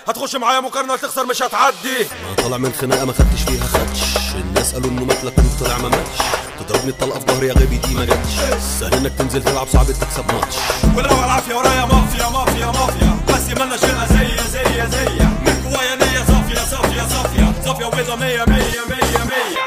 هتخش 0.08 0.36
معايا 0.36 0.60
مقارنة 0.60 0.96
تخسر 0.96 1.26
مش 1.26 1.42
هتعدي. 1.42 1.96
أنا 1.98 2.34
طالع 2.36 2.56
من 2.56 2.72
خناقة 2.80 3.04
ما 3.04 3.12
خدتش 3.12 3.42
فيها 3.46 3.66
خدش. 3.66 4.00
الناس 4.34 4.74
قالوا 4.74 4.90
إنه 4.90 5.04
مات 5.04 5.24
لكن 5.24 5.42
طلع 5.60 5.78
ما 5.78 5.88
ماتش. 5.88 6.18
تضربني 6.60 6.90
الطلقة 6.90 7.18
في 7.20 7.26
ظهري 7.26 7.46
يا 7.46 7.52
غبي 7.52 7.76
دي 7.76 7.94
ما 7.94 8.04
جاتش. 8.04 8.60
سهل 8.80 8.94
إنك 8.94 9.12
تنزل 9.18 9.44
تلعب 9.44 9.66
صعب 9.68 9.86
تكسب 9.86 10.32
ماتش. 10.32 10.54
ولو 10.96 11.24
العافيه 11.24 11.54
ورايا 11.54 11.84
مافيا 11.84 12.28
مافيا 12.28 12.66
مافيا. 12.66 13.16
بس 13.28 13.58
مالنا 13.58 13.76
شيلها 13.76 14.06
زي 14.06 14.28
زي 14.52 14.86
زي. 14.90 15.24
من 15.46 15.70
جوايا 15.70 15.94
نية 15.96 16.24
صافية 16.26 16.76
صافية 16.76 17.02
صافية. 17.08 17.52
صافية 17.64 17.84
وبيضة 17.86 18.16
مية 18.16 18.44
مية 18.48 18.82
مية 18.90 19.24
مية. 19.24 19.64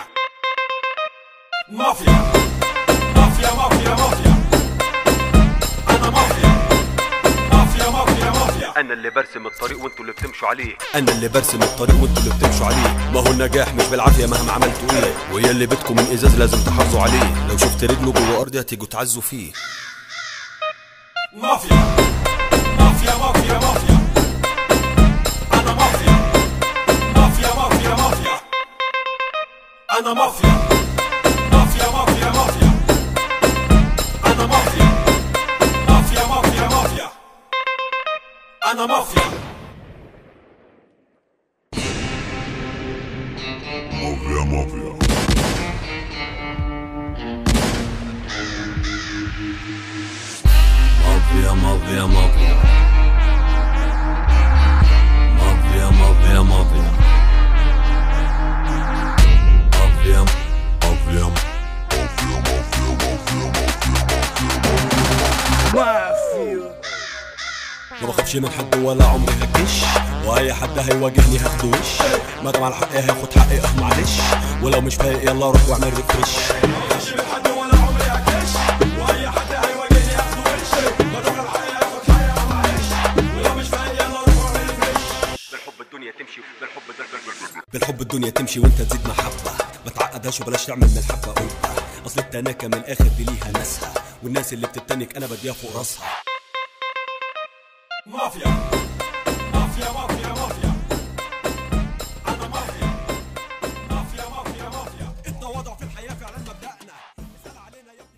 مافيا. 1.71 2.31
مافيا 3.15 3.53
مافيا 3.53 3.89
مافيا. 3.89 4.24
أنا 8.77 8.93
اللي 8.93 9.09
برسم 9.09 9.47
الطريق 9.47 9.83
وأنتوا 9.83 10.01
اللي 10.01 10.11
بتمشوا 10.11 10.47
عليه. 10.47 10.77
أنا 10.95 11.11
اللي 11.11 11.27
برسم 11.27 11.61
الطريق 11.63 11.95
وأنتوا 12.01 12.23
اللي 12.23 12.35
بتمشوا 12.35 12.65
عليه. 12.65 13.11
ما 13.13 13.19
هو 13.19 13.27
النجاح 13.31 13.73
مش 13.73 13.83
بالعافية 13.85 14.25
مهما 14.25 14.51
عملتوا 14.51 14.91
إيه. 14.91 15.13
وهي 15.33 15.51
اللي 15.51 15.65
بيتكم 15.65 15.95
من 15.95 16.11
إزاز 16.13 16.35
لازم 16.35 16.57
تحافظوا 16.63 17.01
عليه. 17.01 17.47
لو 17.49 17.57
شفت 17.57 17.83
رجله 17.83 18.11
جوه 18.11 18.41
أرضي 18.41 18.59
هتيجوا 18.59 18.87
تعزوا 18.87 19.21
فيه. 19.21 19.51
مافيا. 21.33 21.75
مافيا 22.79 23.15
مافيا 23.15 23.53
مافيا. 23.59 23.97
أنا 25.53 25.73
مافيا. 25.73 26.11
مافيا 27.15 27.53
مافيا 27.55 27.89
مافيا. 27.95 28.39
أنا 29.99 30.13
مافيا. 30.13 30.64
and 38.67 38.79
a 38.79 38.87
mafia. 38.87 39.21
Mafia, 43.91 44.45
mafia. 44.45 44.91
Mafia, 51.03 51.55
mafia, 51.55 52.07
mafia. 52.07 52.84
ما 68.39 68.47
بخافش 68.49 68.59
من 68.59 68.65
حد 68.65 68.75
ولا 68.83 69.05
عمري 69.05 69.33
هكش؟ 69.41 69.81
واي 70.25 70.53
حد 70.53 70.79
هيواجهني 70.79 71.37
هاخده 71.39 71.67
وش 71.67 72.01
ما 72.43 72.51
جمع 72.51 72.67
الحق 72.67 72.91
هاخد 72.95 73.33
حقي 73.39 73.57
آه 73.59 73.79
معلش. 73.81 74.11
ولو 74.63 74.81
مش 74.81 74.95
فايق 74.95 75.23
يلا 75.31 75.45
روح 75.51 75.69
واعمل 75.69 75.93
ريفرش 75.93 76.35
مش 76.97 77.13
من 77.13 77.21
حد 77.33 77.47
ولا 77.47 77.75
عمري 77.81 78.03
هكش 78.03 78.51
واي 78.99 79.29
حد 79.29 79.51
هيواجهني 79.65 80.13
ياخده 80.13 80.41
وش 80.41 80.73
الحق 81.29 81.65
ياخد 81.73 82.11
حقي 82.11 82.49
معلش 82.49 82.89
ولو 83.37 83.55
مش 83.55 83.67
فايق 83.67 83.93
يلا 83.93 84.19
روح 84.19 84.37
واعمل 84.45 84.69
ريفرش 84.69 85.01
بالحب 85.51 85.81
الدنيا 85.81 86.11
تمشي 86.11 86.41
بالحب 86.61 86.81
ده 86.99 87.05
بالحب 87.73 88.01
الدنيا 88.01 88.29
تمشي 88.29 88.59
وانت 88.59 88.81
تزيد 88.81 89.07
محبة. 89.07 89.51
ما 89.85 89.91
تعقدهاش 89.91 90.41
وبلاش 90.41 90.65
تعمل 90.65 90.87
من 90.87 90.97
الحبة 90.97 91.31
قلبة 91.31 91.83
أصل 92.05 92.19
التناكة 92.19 92.67
من 92.67 92.73
الآخر 92.73 93.07
دي 93.17 93.23
ليها 93.23 93.51
ناسها. 93.53 93.93
والناس 94.23 94.53
اللي 94.53 94.67
بتتنك 94.67 95.17
أنا 95.17 95.25
بديها 95.25 95.53
فوق 95.53 95.77
راسها. 95.77 96.03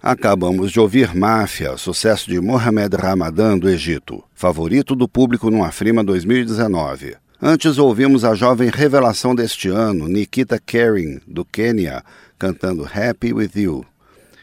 Acabamos 0.10 0.72
de 0.72 0.80
ouvir 0.80 1.14
Máfia, 1.14 1.76
sucesso 1.76 2.30
de 2.30 2.40
Mohamed 2.40 2.96
Ramadan 2.96 3.58
do 3.58 3.70
Egito, 3.70 4.24
favorito 4.34 4.96
do 4.96 5.06
público 5.06 5.52
no 5.52 5.66
Afrima 5.66 6.02
2019. 6.02 7.18
Antes 7.42 7.78
ouvimos 7.78 8.24
a 8.24 8.34
jovem 8.34 8.70
revelação 8.70 9.36
deste 9.36 9.68
ano, 9.68 10.08
Nikita 10.08 10.58
Kering, 10.66 11.20
do 11.28 11.44
Quênia, 11.44 12.06
cantando 12.40 12.86
Happy 12.86 13.34
With 13.34 13.52
You. 13.56 13.86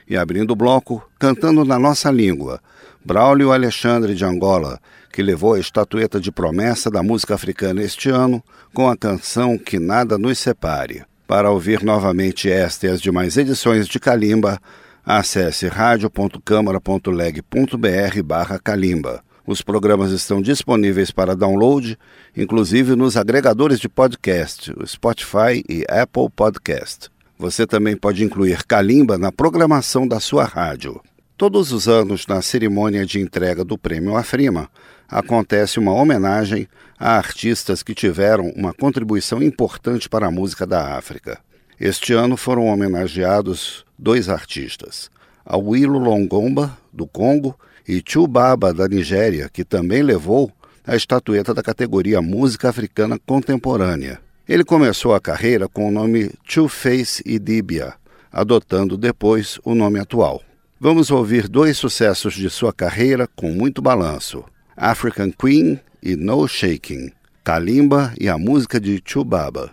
E 0.06 0.18
abrindo 0.18 0.50
o 0.50 0.54
bloco, 0.54 1.02
cantando 1.18 1.64
na 1.64 1.78
nossa 1.78 2.10
língua, 2.10 2.60
Braulio 3.02 3.50
Alexandre 3.50 4.14
de 4.14 4.22
Angola, 4.22 4.78
que 5.10 5.22
levou 5.22 5.54
a 5.54 5.60
estatueta 5.60 6.20
de 6.20 6.30
promessa 6.30 6.90
da 6.90 7.02
música 7.02 7.36
africana 7.36 7.82
este 7.82 8.10
ano 8.10 8.44
com 8.74 8.86
a 8.86 8.94
canção 8.94 9.56
Que 9.56 9.78
Nada 9.78 10.18
Nos 10.18 10.38
Separe. 10.38 11.04
Para 11.26 11.50
ouvir 11.50 11.82
novamente 11.82 12.50
esta 12.50 12.86
e 12.86 12.90
as 12.90 13.00
demais 13.00 13.38
edições 13.38 13.88
de 13.88 13.98
Kalimba, 13.98 14.60
acesse 15.05 15.68
radio.câmara.leg.br 15.68 18.22
barra 18.24 18.59
Kalimba. 18.59 19.22
Os 19.46 19.61
programas 19.61 20.11
estão 20.11 20.40
disponíveis 20.40 21.11
para 21.11 21.36
download, 21.36 21.98
inclusive 22.34 22.96
nos 22.96 23.14
agregadores 23.14 23.78
de 23.78 23.90
podcast, 23.90 24.72
Spotify 24.86 25.62
e 25.68 25.84
Apple 25.88 26.30
Podcast. 26.34 27.11
Você 27.38 27.66
também 27.66 27.94
pode 27.94 28.24
incluir 28.24 28.64
Kalimba 28.64 29.18
na 29.18 29.30
programação 29.30 30.09
da 30.09 30.18
sua 30.18 30.44
rádio. 30.44 30.98
Todos 31.36 31.72
os 31.72 31.88
anos, 31.88 32.26
na 32.26 32.40
cerimônia 32.40 33.05
de 33.05 33.20
entrega 33.20 33.62
do 33.62 33.76
Prêmio 33.76 34.16
Afrima, 34.16 34.70
acontece 35.07 35.78
uma 35.78 35.92
homenagem 35.92 36.66
a 36.98 37.16
artistas 37.16 37.82
que 37.82 37.92
tiveram 37.92 38.50
uma 38.57 38.72
contribuição 38.72 39.42
importante 39.42 40.09
para 40.09 40.28
a 40.28 40.30
música 40.30 40.66
da 40.66 40.96
África. 40.96 41.38
Este 41.78 42.14
ano 42.14 42.36
foram 42.36 42.66
homenageados 42.66 43.84
dois 43.99 44.28
artistas, 44.28 45.11
Awilo 45.45 45.99
Longomba, 45.99 46.76
do 46.92 47.07
Congo, 47.07 47.59
e 47.86 48.03
Chubaba, 48.05 48.72
da 48.72 48.88
Nigéria, 48.88 49.49
que 49.53 49.64
também 49.64 50.03
levou 50.03 50.51
a 50.86 50.97
estatueta 50.97 51.53
da 51.55 51.62
categoria 51.62 52.20
Música 52.20 52.68
Africana 52.68 53.18
Contemporânea. 53.26 54.20
Ele 54.49 54.64
começou 54.64 55.14
a 55.14 55.20
carreira 55.20 55.68
com 55.68 55.88
o 55.88 55.90
nome 55.90 56.30
Two 56.47 56.68
Face 56.68 57.22
Idibia, 57.24 57.95
adotando 58.30 58.97
depois 58.97 59.59
o 59.64 59.74
nome 59.74 59.99
atual. 59.99 60.42
Vamos 60.78 61.11
ouvir 61.11 61.49
dois 61.49 61.78
sucessos 61.78 62.34
de 62.34 62.51
sua 62.51 62.72
carreira 62.72 63.26
com 63.34 63.51
muito 63.51 63.80
balanço: 63.80 64.45
African 64.76 65.30
Queen 65.30 65.80
e 66.03 66.16
No 66.16 66.47
Shaking, 66.47 67.11
Kalimba 67.42 68.12
e 68.20 68.28
a 68.28 68.36
música 68.36 68.78
de 68.78 69.03
Chubaba. 69.05 69.72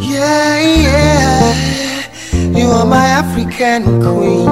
Yeah, 0.00 0.60
yeah. 0.60 1.54
You 2.56 2.66
are 2.68 2.84
my 2.84 3.06
African 3.06 3.84
queen. 4.02 4.48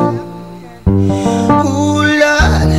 Ooh, 0.87 2.01
Lord, 2.23 2.71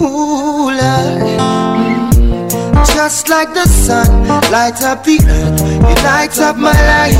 ooh, 0.00 0.70
Lord. 0.80 1.38
Mm. 1.38 2.86
Just 2.94 3.28
like 3.28 3.52
the 3.52 3.66
sun, 3.66 4.26
light 4.50 4.82
up 4.82 5.04
the 5.04 5.18
earth, 5.28 5.60
you 5.60 5.96
light 6.04 6.38
up 6.38 6.56
my 6.56 6.72
life. 6.72 7.18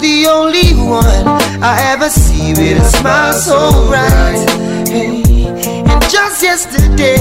The 0.00 0.26
only 0.28 0.74
one 0.74 1.26
I 1.62 1.78
ever 1.92 2.08
see 2.08 2.54
with 2.54 2.80
a 2.80 2.84
smile 2.84 3.32
so 3.34 3.86
bright. 3.88 4.48
And 4.90 6.02
just 6.10 6.42
yesterday, 6.42 7.20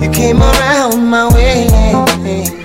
you 0.00 0.10
came 0.10 0.42
around 0.42 1.06
my 1.06 1.28
way. 1.32 2.63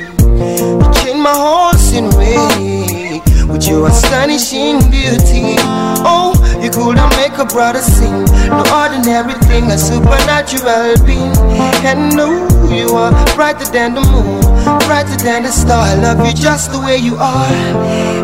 My 1.19 1.35
horse 1.35 1.91
in 1.91 2.07
way 2.15 3.19
with 3.51 3.67
your 3.67 3.87
astonishing 3.87 4.79
beauty. 4.89 5.59
Oh, 6.07 6.31
you 6.63 6.69
couldn't 6.71 7.11
make 7.19 7.37
a 7.37 7.43
brother 7.43 7.81
sing. 7.81 8.23
No 8.47 8.63
ordinary 8.71 9.33
thing, 9.51 9.65
a 9.65 9.77
supernatural 9.77 10.95
being. 11.05 11.35
And 11.83 12.15
no, 12.15 12.47
you 12.71 12.95
are 12.95 13.11
brighter 13.35 13.69
than 13.69 13.95
the 13.95 14.01
moon, 14.01 14.39
brighter 14.87 15.17
than 15.19 15.43
the 15.43 15.51
star. 15.51 15.91
I 15.91 15.95
love 15.95 16.25
you 16.25 16.33
just 16.33 16.71
the 16.71 16.79
way 16.79 16.95
you 16.95 17.17
are. 17.17 17.51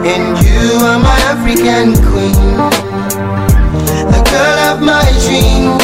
And 0.08 0.40
you 0.40 0.80
are 0.80 1.00
my 1.00 1.20
African 1.28 2.00
queen, 2.00 2.56
the 4.08 4.22
girl 4.32 4.60
of 4.72 4.80
my 4.80 5.04
dreams. 5.28 5.84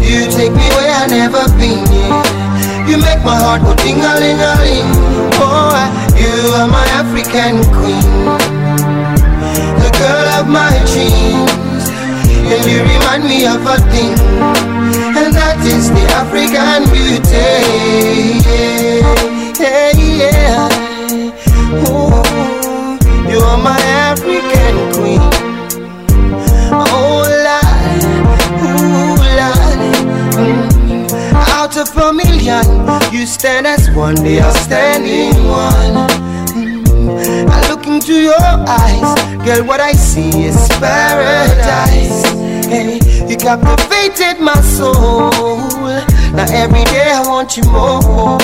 You 0.00 0.32
take 0.32 0.52
me 0.52 0.66
where 0.80 0.92
I've 0.96 1.10
never 1.10 1.44
been. 1.60 1.84
Yeah. 1.92 2.88
You 2.88 2.96
make 2.96 3.22
my 3.22 3.36
heart 3.36 3.60
go 3.62 3.76
ding 3.84 4.00
a 4.00 4.16
ling 4.16 4.40
a 4.40 4.52
ling 4.64 5.11
are 6.54 6.68
my 6.68 6.86
African 7.00 7.64
queen, 7.72 8.02
the 9.82 9.90
girl 9.98 10.28
of 10.38 10.46
my 10.48 10.72
dreams. 10.92 11.88
And 12.52 12.62
you 12.70 12.82
remind 12.82 13.24
me 13.24 13.46
of 13.46 13.64
a 13.64 13.78
thing, 13.90 14.12
and 15.16 15.32
that 15.34 15.58
is 15.64 15.88
the 15.90 16.04
African 16.20 16.84
beauty. 16.92 17.48
Yeah, 19.58 19.92
yeah. 19.96 20.68
Ooh, 21.88 22.22
you 23.30 23.38
are 23.40 23.56
my 23.56 23.80
African 24.10 24.74
queen. 24.92 25.22
Oh, 26.70 27.24
mm. 30.36 31.02
out 31.48 31.76
of 31.76 31.96
a 31.96 32.12
million. 32.12 32.66
You 33.12 33.26
stand 33.26 33.66
as 33.66 33.90
one, 33.90 34.16
they 34.16 34.40
are 34.40 34.54
standing 34.54 35.48
one. 35.48 36.21
Into 38.02 38.20
your 38.20 38.34
eyes, 38.36 39.46
girl, 39.46 39.64
what 39.64 39.78
I 39.78 39.92
see 39.92 40.46
is 40.46 40.56
paradise. 40.80 42.24
Hey, 42.66 42.98
you 43.28 43.36
captivated 43.36 44.40
my 44.40 44.60
soul. 44.60 45.30
Now 46.34 46.46
every 46.50 46.82
day 46.86 47.12
I 47.12 47.22
want 47.24 47.56
you 47.56 47.62
more. 47.62 48.40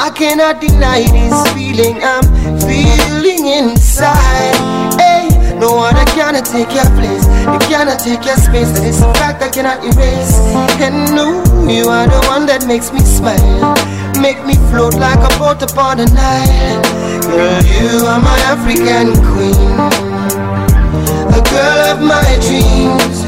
I 0.00 0.10
cannot 0.14 0.62
deny 0.62 1.02
this 1.12 1.52
feeling 1.52 2.02
I'm 2.02 2.24
feeling 2.60 3.46
inside. 3.48 4.59
No 5.60 5.76
one 5.76 5.94
cannot 6.16 6.46
take 6.46 6.72
your 6.72 6.88
place. 6.96 7.26
You 7.44 7.60
cannot 7.68 8.00
take 8.00 8.24
your 8.24 8.40
space. 8.40 8.72
That 8.72 8.88
is 8.88 9.02
a 9.04 9.12
fact 9.20 9.42
I 9.44 9.50
cannot 9.52 9.84
erase. 9.84 10.40
And 10.80 11.12
no, 11.12 11.44
you 11.68 11.84
are 11.92 12.08
the 12.08 12.20
one 12.32 12.46
that 12.48 12.64
makes 12.64 12.88
me 12.92 13.00
smile. 13.04 13.76
Make 14.16 14.40
me 14.48 14.56
float 14.72 14.96
like 14.96 15.20
a 15.20 15.28
boat 15.36 15.60
upon 15.60 16.00
the 16.00 16.08
Nile. 16.16 16.80
Girl, 17.28 17.60
you 17.60 18.08
are 18.08 18.20
my 18.24 18.40
African 18.48 19.12
queen. 19.20 19.76
The 21.28 21.44
girl 21.52 21.80
of 21.92 22.00
my 22.00 22.24
dreams. 22.40 23.20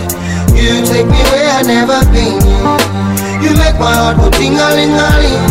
You 0.56 0.80
take 0.88 1.04
me 1.12 1.20
where 1.36 1.52
I've 1.52 1.68
never 1.68 2.00
been. 2.16 2.40
You 3.44 3.52
make 3.60 3.76
my 3.76 3.92
heart 3.92 4.16
go 4.16 4.32
ding 4.40 4.56
a 4.56 4.68
ling 4.72 4.96
a 4.96 5.08
ling. 5.20 5.44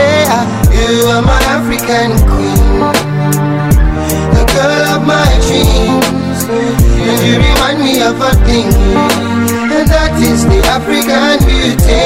Yeah, 0.00 0.48
you 0.72 1.12
are 1.12 1.20
my 1.20 1.36
African 1.52 2.16
queen. 2.24 2.80
The 4.32 4.44
girl 4.48 4.96
of 4.96 5.04
my 5.04 5.28
dreams. 5.44 6.21
You 7.04 7.38
remind 7.38 7.78
me 7.80 8.02
of 8.02 8.20
a 8.20 8.32
thing. 8.46 8.68
And 9.74 9.88
that 9.88 10.12
is 10.22 10.44
the 10.46 10.60
African 10.76 11.38
beauty. 11.46 12.02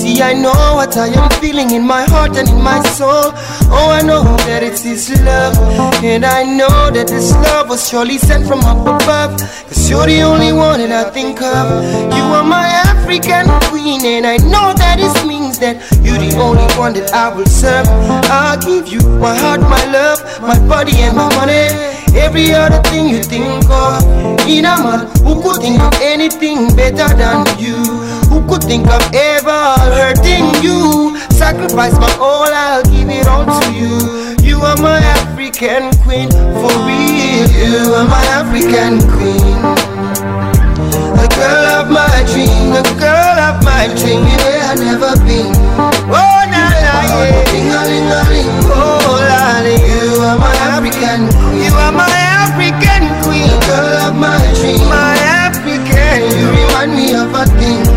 see, 0.00 0.22
I 0.22 0.32
know 0.32 0.56
what 0.74 0.96
I 0.96 1.08
am 1.08 1.30
feeling 1.40 1.70
in 1.72 1.86
my 1.86 2.04
heart 2.04 2.36
and 2.36 2.48
in 2.48 2.60
my 2.62 2.80
soul. 2.96 3.32
Oh, 3.72 3.90
I 3.98 4.02
know 4.02 4.22
that 4.48 4.62
it's 4.62 4.82
this 4.82 5.10
love, 5.24 5.56
and 6.02 6.24
I 6.24 6.44
know 6.44 6.90
that 6.90 7.08
this 7.08 7.32
love 7.44 7.68
was 7.68 7.88
surely 7.88 8.18
sent 8.18 8.46
from 8.46 8.60
up 8.60 8.80
above. 8.80 9.40
Cause 9.68 9.90
you're 9.90 10.06
the 10.06 10.22
only 10.22 10.52
one 10.52 10.80
that 10.80 10.92
I 10.92 11.10
think 11.10 11.42
of. 11.42 11.66
You 12.16 12.24
are 12.36 12.44
my 12.44 12.66
African 12.88 13.46
queen, 13.68 14.00
and 14.04 14.26
I 14.26 14.36
know 14.38 14.72
that 14.80 14.96
this 14.96 15.14
means 15.26 15.58
that 15.58 15.76
you're 16.02 16.18
the 16.18 16.32
only 16.38 16.68
one 16.78 16.94
that 16.94 17.12
I 17.12 17.34
will 17.34 17.46
serve. 17.46 17.86
I'll 18.32 18.58
give 18.58 18.88
you 18.88 19.00
my 19.20 19.36
heart, 19.36 19.60
my 19.60 19.84
love, 19.92 20.18
my 20.40 20.56
body, 20.66 20.96
and 20.96 21.16
my 21.16 21.28
money. 21.36 21.68
Every 22.14 22.52
other 22.52 22.82
thing 22.90 23.08
you 23.08 23.22
think 23.22 23.70
of 23.70 24.02
In 24.48 24.64
a 24.64 24.74
man 24.82 25.06
who 25.22 25.40
could 25.42 25.62
think 25.62 25.80
of 25.80 25.94
anything 26.02 26.74
better 26.74 27.06
than 27.14 27.46
you 27.56 27.78
could 28.50 28.64
think 28.64 28.86
of 28.88 29.02
ever 29.14 29.62
hurting 29.94 30.50
you. 30.58 31.16
Sacrifice 31.30 31.94
my 32.02 32.10
all, 32.18 32.50
I'll 32.50 32.82
give 32.82 33.08
it 33.08 33.26
all 33.28 33.46
to 33.46 33.66
you. 33.70 33.94
You 34.42 34.58
are 34.58 34.76
my 34.82 34.98
African 34.98 35.94
queen, 36.02 36.28
for 36.58 36.74
real. 36.82 37.46
You 37.46 37.94
are 37.94 38.08
my 38.10 38.24
African 38.34 38.98
queen. 39.14 39.54
A 41.14 41.26
girl 41.38 41.66
of 41.78 41.86
my 41.94 42.10
dream, 42.26 42.74
a 42.74 42.82
girl 42.98 43.38
of 43.38 43.62
my 43.62 43.86
dream 43.94 44.26
Where 44.26 44.62
I 44.66 44.74
never 44.74 45.14
been. 45.22 45.54
Oh, 46.10 46.40
na 46.50 46.64
na, 46.74 46.96
yeah. 47.06 47.46
Oh, 48.66 49.14
lolly, 49.30 49.78
you 49.78 50.26
are 50.26 50.38
my 50.42 50.54
African 50.74 51.30
queen. 51.38 51.62
You 51.62 51.72
are 51.78 51.92
my 51.92 52.10
African 52.10 53.02
queen. 53.22 53.46
The 53.46 53.66
girl 53.70 53.96
of 54.10 54.14
my 54.18 54.42
dream. 54.58 54.82
My 54.90 55.14
African 55.38 56.18
You 56.34 56.50
remind 56.50 56.92
me 56.98 57.14
of 57.14 57.30
a 57.32 57.46
thing 57.58 57.89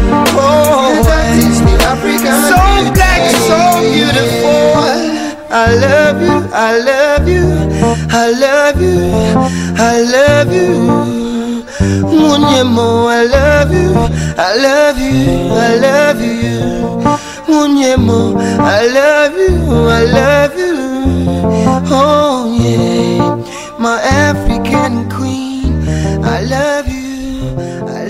So 2.24 2.58
black, 2.96 3.22
so 3.48 3.60
beautiful 3.92 4.80
I 5.52 5.76
love 5.76 6.22
you, 6.22 6.36
I 6.54 6.80
love 6.80 7.28
you 7.28 7.48
I 8.10 8.32
love 8.32 8.82
you, 8.82 9.12
I 9.78 10.02
love 10.16 10.54
you 10.54 10.72
Munyemo, 12.08 13.08
I 13.10 13.26
love 13.26 13.72
you, 13.74 13.92
I 14.38 14.56
love 14.56 14.98
you, 14.98 15.52
I 15.52 15.76
love 15.76 16.22
you. 16.22 16.60
Munyemo, 17.48 18.38
I 18.60 18.88
love 18.88 19.36
you, 19.38 19.56
I 19.90 20.04
love 20.06 20.58
you. 20.58 20.76
Oh 21.92 22.48
yeah, 22.60 23.36
my 23.78 24.00
African 24.02 25.10
queen, 25.10 25.84
I 26.24 26.42
love 26.42 26.88
you, 26.88 27.56
I 27.88 28.03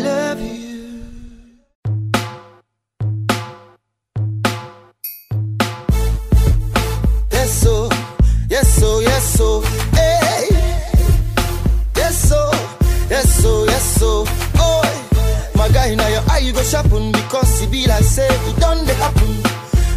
go 16.63 16.69
sharpen 16.69 17.11
because 17.11 17.61
it 17.61 17.71
be 17.71 17.87
like 17.87 18.03
say 18.03 18.27
it 18.29 18.59
done 18.59 18.85
they 18.85 18.93
happen. 18.95 19.43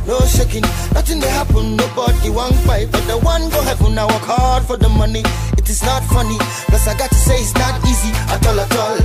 No 0.06 0.20
shaking, 0.20 0.62
nothing 0.94 1.20
they 1.20 1.28
happen. 1.28 1.76
Nobody 1.76 2.30
one 2.30 2.52
fight, 2.64 2.90
but 2.92 3.04
the 3.06 3.18
one 3.18 3.48
go 3.50 3.60
heaven. 3.62 3.98
I 3.98 4.04
work 4.04 4.22
hard 4.22 4.64
for 4.64 4.76
the 4.76 4.88
money. 4.88 5.22
It 5.66 5.70
is 5.70 5.82
not 5.82 6.04
funny. 6.04 6.38
Plus 6.70 6.86
I 6.86 6.94
got 6.96 7.10
to 7.10 7.16
say 7.18 7.42
it's 7.42 7.52
not 7.58 7.74
easy 7.90 8.14
at 8.30 8.38
all 8.46 8.54
at 8.60 8.70
all. 8.78 9.02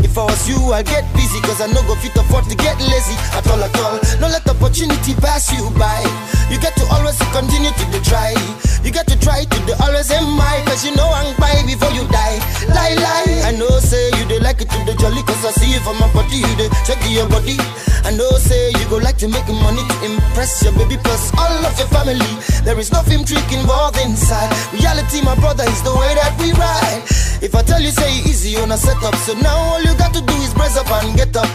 If 0.00 0.16
I 0.16 0.24
was 0.24 0.48
you, 0.48 0.56
I'd 0.72 0.86
get 0.86 1.04
busy. 1.12 1.36
Cause 1.44 1.60
I 1.60 1.66
no 1.68 1.82
go 1.84 1.94
fit 2.00 2.16
afford 2.16 2.48
to 2.48 2.56
get 2.56 2.80
lazy 2.80 3.12
at 3.36 3.44
all 3.52 3.60
at 3.60 3.76
all. 3.84 4.00
No 4.16 4.32
let 4.32 4.48
opportunity 4.48 5.12
pass 5.20 5.52
you 5.52 5.68
by. 5.76 6.00
You 6.48 6.56
get 6.64 6.72
to 6.80 6.84
always 6.96 7.18
continue 7.36 7.68
to 7.76 8.00
try. 8.00 8.32
You 8.80 8.88
get 8.90 9.04
to 9.12 9.20
try 9.20 9.44
to 9.44 9.58
the 9.68 9.76
always 9.84 10.08
am 10.10 10.40
I. 10.40 10.64
Cause 10.64 10.80
you 10.80 10.96
know 10.96 11.04
I'm 11.12 11.36
by 11.36 11.52
before 11.68 11.92
you 11.92 12.08
die. 12.08 12.40
Lie 12.72 12.96
lie. 12.96 13.44
I 13.44 13.52
know 13.52 13.68
say 13.84 14.08
you 14.16 14.24
dey 14.32 14.40
like 14.40 14.64
it 14.64 14.70
to 14.72 14.78
the 14.88 14.96
jolly. 14.96 15.20
Cause 15.28 15.44
I 15.44 15.52
see 15.60 15.76
you 15.76 15.80
from 15.84 16.00
my 16.00 16.08
body 16.16 16.40
You 16.40 16.56
dey 16.56 16.72
check 16.88 17.04
your 17.04 17.28
body. 17.28 17.60
I 18.08 18.16
know 18.16 18.30
say 18.40 18.72
you 18.80 18.84
go 18.88 18.96
like 18.96 19.18
to 19.20 19.28
make 19.28 19.44
money 19.60 19.84
to 19.84 19.96
impress 20.08 20.64
your 20.64 20.72
baby. 20.72 20.96
Plus 21.04 21.28
all 21.36 21.52
of 21.68 21.76
your 21.76 21.88
family 21.92 22.24
There 22.64 22.78
is 22.80 22.88
no 22.92 23.02
film 23.04 23.26
trick 23.28 23.44
involved 23.52 23.98
inside. 24.00 24.48
Reality 24.72 25.20
my 25.20 25.34
brother 25.36 25.64
is 25.68 25.82
the 25.82 25.92
way 25.98 26.14
that 26.14 26.32
we 26.38 26.54
ride. 26.54 27.02
If 27.42 27.54
I 27.54 27.62
tell 27.62 27.82
you 27.82 27.90
say 27.90 28.10
easy 28.22 28.56
on 28.56 28.70
a 28.70 28.78
setup. 28.78 29.14
So 29.26 29.34
now 29.34 29.56
all 29.56 29.82
you 29.82 29.92
got 29.98 30.14
to 30.14 30.22
do 30.22 30.34
is 30.46 30.54
brace 30.54 30.76
up 30.78 30.90
and 31.02 31.16
get 31.16 31.36
up. 31.36 31.50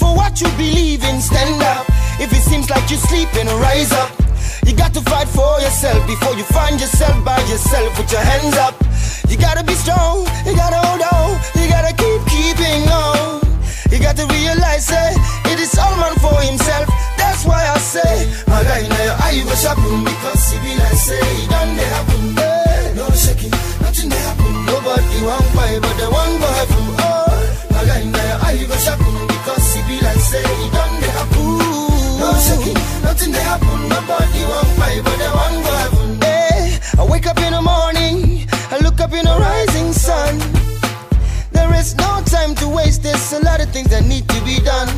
For 0.00 0.10
what 0.16 0.40
you 0.40 0.48
believe 0.56 1.04
in 1.04 1.20
stand 1.20 1.62
up. 1.62 1.86
If 2.18 2.32
it 2.32 2.42
seems 2.42 2.70
like 2.70 2.88
you're 2.90 3.04
sleeping 3.10 3.46
rise 3.60 3.92
up. 3.92 4.10
You 4.66 4.74
got 4.74 4.94
to 4.94 5.02
fight 5.02 5.28
for 5.28 5.60
yourself 5.60 6.06
Before 6.06 6.32
you 6.34 6.44
find 6.44 6.80
yourself 6.80 7.22
by 7.24 7.38
yourself. 7.52 7.94
Put 7.96 8.10
your 8.10 8.24
hands 8.24 8.56
up. 8.56 8.74
You 9.28 9.36
gotta 9.36 9.62
be 9.64 9.74
strong. 9.74 10.24
You 10.46 10.56
gotta 10.56 10.80
hold 10.80 11.02
on. 11.04 11.36
You 11.54 11.68
gotta 11.68 11.92
keep 11.92 12.20
keeping 12.32 12.88
on. 12.88 13.44
You 13.92 14.00
got 14.00 14.16
to 14.16 14.26
realize 14.26 14.86
say 14.86 15.14
It 15.52 15.60
is 15.60 15.76
all 15.78 15.94
man 15.96 16.14
for 16.18 16.34
himself. 16.40 16.88
That's 17.16 17.44
why 17.44 17.62
I 17.66 17.78
say 17.78 18.26
My 18.46 18.62
guy 18.64 18.86
now 18.88 19.04
your 19.04 19.16
eye 19.20 19.42
go 19.44 19.54
sharpen 19.54 20.04
Because 20.04 20.50
he 20.50 20.58
be 20.60 20.78
like 20.78 20.96
say 20.96 21.18
It 21.18 21.50
done 21.50 21.76
they 21.76 21.84
hey, 21.84 22.42
eh, 22.42 22.94
No 22.94 23.10
shaking 23.10 23.50
Nothing 23.94 24.10
they 24.10 24.18
happen 24.26 24.66
Nobody 24.66 25.22
want 25.22 25.46
fight 25.54 25.78
But 25.78 25.94
oh, 25.94 25.98
the 26.02 26.06
one 26.10 26.34
go 26.42 26.48
heaven 26.58 26.84
Oh 26.98 27.30
My 27.70 27.84
guy 27.86 28.02
now 28.02 28.42
eye 28.42 28.66
go 28.66 28.74
sharpen 28.74 29.14
Because 29.30 29.74
he 29.74 29.82
be 29.86 30.02
like 30.02 30.18
say 30.18 30.42
It 30.42 30.72
done 30.74 31.00
they 31.00 31.14
happen 31.14 31.62
No 32.18 32.34
shaking 32.42 32.74
Nothing 33.06 33.30
they 33.30 33.38
happen. 33.38 33.88
Nobody 33.88 34.42
want 34.50 34.66
fight 34.74 34.98
But 35.04 35.16
the 35.22 35.30
one 35.30 35.62
go 35.62 35.72
heaven 35.78 36.22
hey, 36.22 36.74
eh, 36.74 37.00
I 37.00 37.06
wake 37.06 37.26
up 37.28 37.38
in 37.38 37.52
the 37.52 37.62
morning 37.62 38.48
I 38.74 38.78
look 38.82 38.98
up 38.98 39.12
in 39.12 39.24
the 39.24 39.36
rising 39.38 39.92
sun. 39.92 40.34
There 41.52 41.72
is 41.74 41.94
no 41.94 42.22
time 42.26 42.56
to 42.56 42.66
waste, 42.66 43.04
there's 43.04 43.32
a 43.32 43.38
lot 43.40 43.60
of 43.60 43.70
things 43.70 43.90
that 43.90 44.04
need 44.04 44.28
to 44.28 44.40
be 44.42 44.58
done. 44.58 44.88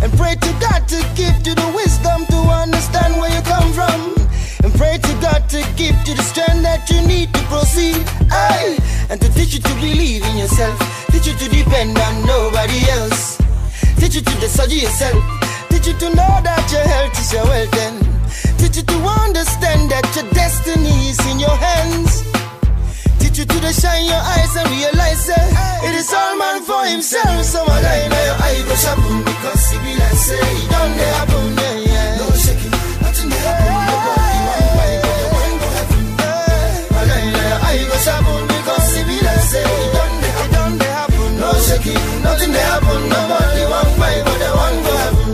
And 0.00 0.10
pray 0.16 0.36
to 0.36 0.52
God 0.58 0.88
to 0.88 0.96
give 1.14 1.36
you 1.46 1.54
the 1.54 1.68
wisdom 1.74 1.85
you 6.08 6.14
the 6.14 6.22
strength 6.22 6.62
that 6.62 6.86
you 6.90 7.02
need 7.02 7.32
to 7.34 7.42
proceed. 7.50 7.98
Aye. 8.30 8.78
And 9.10 9.20
to 9.20 9.28
teach 9.34 9.54
you 9.54 9.60
to 9.60 9.74
believe 9.82 10.22
in 10.22 10.36
yourself, 10.38 10.78
teach 11.10 11.26
you 11.26 11.34
to 11.34 11.46
depend 11.50 11.98
on 11.98 12.14
nobody 12.26 12.78
else. 12.94 13.38
Teach 13.98 14.14
you 14.14 14.22
to 14.22 14.34
decide 14.38 14.70
yourself, 14.70 15.18
teach 15.70 15.86
you 15.86 15.94
to 15.98 16.08
know 16.14 16.32
that 16.46 16.64
your 16.70 16.86
health 16.86 17.16
is 17.18 17.32
your 17.32 17.44
wealth. 17.44 17.74
And 17.86 17.96
teach 18.58 18.76
you 18.76 18.84
to 18.86 18.98
understand 19.24 19.90
that 19.90 20.06
your 20.14 20.28
destiny 20.30 21.10
is 21.10 21.18
in 21.26 21.40
your 21.40 21.56
hands. 21.56 22.22
Teach 23.18 23.38
you 23.38 23.46
to 23.46 23.72
shine 23.72 24.06
your 24.06 24.22
eyes 24.22 24.54
and 24.54 24.68
realize 24.70 25.26
it. 25.26 25.48
It 25.90 25.94
is 25.96 26.12
all 26.12 26.36
man 26.38 26.62
for 26.62 26.84
himself. 26.86 27.42
So 27.42 27.64
my 27.66 27.82
guy 27.82 28.06
in 28.06 28.12
your 28.12 28.36
eye 28.46 28.62
go 28.62 28.74
sharpen 28.74 29.18
because 29.26 29.62
he 29.70 29.78
be 29.82 29.92
like 29.98 30.18
say 30.18 30.38
the 30.70 31.04
happen, 31.18 31.56
yeah, 31.56 31.75
nothing 42.36 42.52
they 42.52 42.60
happen. 42.60 43.00
Nobody 43.08 43.64
one 43.64 43.92
way, 43.96 44.16
but 44.24 44.36
the 44.36 44.50
one 44.52 44.76
go 44.84 44.92
heaven. 45.00 45.32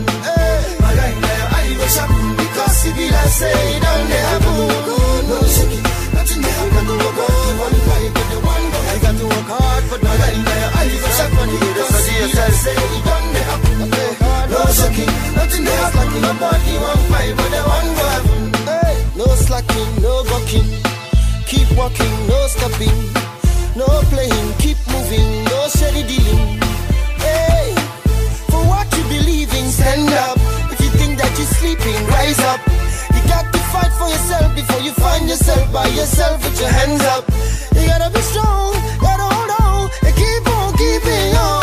My 0.78 0.94
guy 0.94 1.10
your 1.10 1.46
eye 1.58 1.74
go 1.74 1.86
sharpen 1.90 2.26
because 2.38 2.76
he 2.86 2.90
be 2.94 3.10
like 3.10 3.32
say 3.34 3.50
he 3.50 3.76
done 3.82 4.06
the 4.06 4.18
happen. 4.30 4.54
No 5.26 5.36
shaking, 5.50 5.82
nothing 6.14 6.40
they 6.46 6.54
happen. 6.54 6.86
One 7.58 7.78
way, 7.90 8.04
but 8.14 8.26
the 8.30 8.38
one 8.38 8.64
go 8.70 8.78
I 8.86 8.96
got 9.02 9.14
to 9.18 9.24
work 9.26 9.48
hard, 9.50 9.84
but 9.90 10.00
my 10.06 10.14
guy 10.14 10.30
your 10.30 10.70
eye 10.78 10.94
go 11.02 11.08
he 12.06 12.18
like 12.38 12.54
say 12.62 12.76
he 12.78 12.98
done 13.02 13.26
the 13.34 13.42
happen. 13.50 13.76
No 14.52 14.60
shaking, 14.70 15.12
nothing 15.34 15.64
they 15.66 15.76
happen. 15.82 16.06
Nobody 16.22 16.74
way, 17.10 17.28
but 17.34 17.50
the 17.50 17.62
one 17.66 17.88
go 17.98 18.04
heaven. 18.14 18.42
Eh, 18.78 18.94
no 19.18 19.26
slacking, 19.42 19.90
no 20.02 20.22
bucking. 20.30 20.70
Keep 21.50 21.68
walking, 21.74 22.14
no 22.30 22.38
stopping. 22.46 22.94
No 23.74 23.86
playing, 24.12 24.48
keep 24.62 24.76
moving, 24.92 25.44
no 25.44 25.66
steady 25.66 26.04
dealing. 26.04 26.71
You 29.54 29.68
stand 29.68 30.08
up. 30.08 30.38
If 30.72 30.80
you 30.80 30.90
think 30.98 31.18
that 31.18 31.32
you're 31.36 31.52
sleeping, 31.60 31.96
rise 32.06 32.40
up. 32.40 32.60
You 33.14 33.20
got 33.28 33.52
to 33.52 33.58
fight 33.72 33.92
for 33.98 34.08
yourself 34.08 34.54
before 34.54 34.80
you 34.80 34.92
find 34.92 35.28
yourself 35.28 35.72
by 35.72 35.86
yourself 35.88 36.42
with 36.44 36.58
your 36.60 36.70
hands 36.70 37.02
up. 37.14 37.24
You 37.74 37.86
gotta 37.86 38.10
be 38.10 38.20
strong, 38.20 38.72
gotta 39.00 39.26
hold 39.34 39.50
on, 39.60 39.90
and 40.04 40.14
keep 40.16 40.46
on 40.48 40.72
keeping 40.76 41.36
on. 41.36 41.61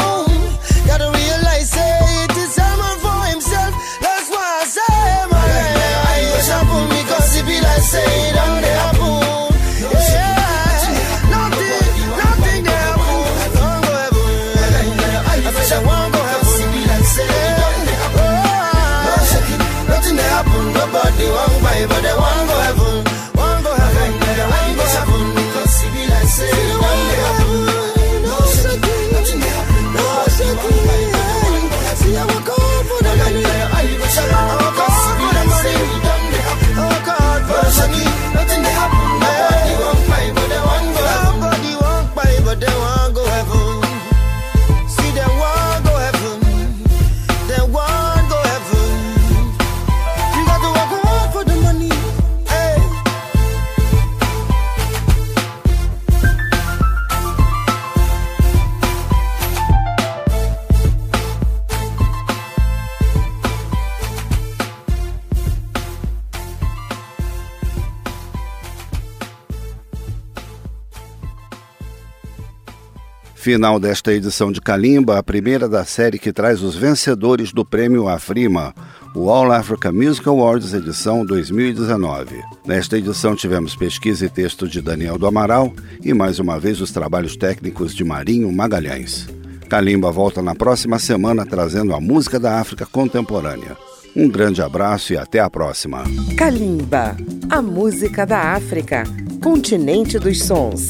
Final 73.52 73.80
desta 73.80 74.14
edição 74.14 74.52
de 74.52 74.62
Kalimba, 74.62 75.18
a 75.18 75.24
primeira 75.24 75.68
da 75.68 75.84
série 75.84 76.20
que 76.20 76.32
traz 76.32 76.62
os 76.62 76.76
vencedores 76.76 77.52
do 77.52 77.66
prêmio 77.66 78.08
Afrima, 78.08 78.76
o 79.16 79.28
All 79.32 79.52
Africa 79.52 79.92
Music 79.92 80.30
Awards 80.30 80.72
edição 80.72 81.26
2019. 81.26 82.44
Nesta 82.64 82.96
edição 82.96 83.36
tivemos 83.36 83.76
pesquisa 83.76 84.28
e 84.28 84.30
texto 84.30 84.68
de 84.68 84.80
Daniel 84.84 85.18
do 85.18 85.26
Amaral 85.26 85.74
e 86.06 86.14
mais 86.14 86.38
uma 86.38 86.60
vez 86.60 86.80
os 86.80 86.92
trabalhos 86.92 87.36
técnicos 87.36 87.96
de 87.96 88.04
Marinho 88.04 88.54
Magalhães. 88.54 89.28
Kalimba 89.68 90.12
volta 90.12 90.44
na 90.44 90.54
próxima 90.54 91.00
semana 91.00 91.44
trazendo 91.44 91.96
a 91.96 92.00
música 92.00 92.40
da 92.40 92.60
África 92.60 92.86
contemporânea. 92.86 93.76
Um 94.16 94.30
grande 94.30 94.62
abraço 94.62 95.14
e 95.14 95.18
até 95.18 95.40
a 95.40 95.50
próxima. 95.50 96.04
Kalimba, 96.38 97.18
a 97.50 97.64
música 97.64 98.28
da 98.28 98.54
África, 98.54 99.06
continente 99.42 100.20
dos 100.20 100.38
sons. 100.44 100.90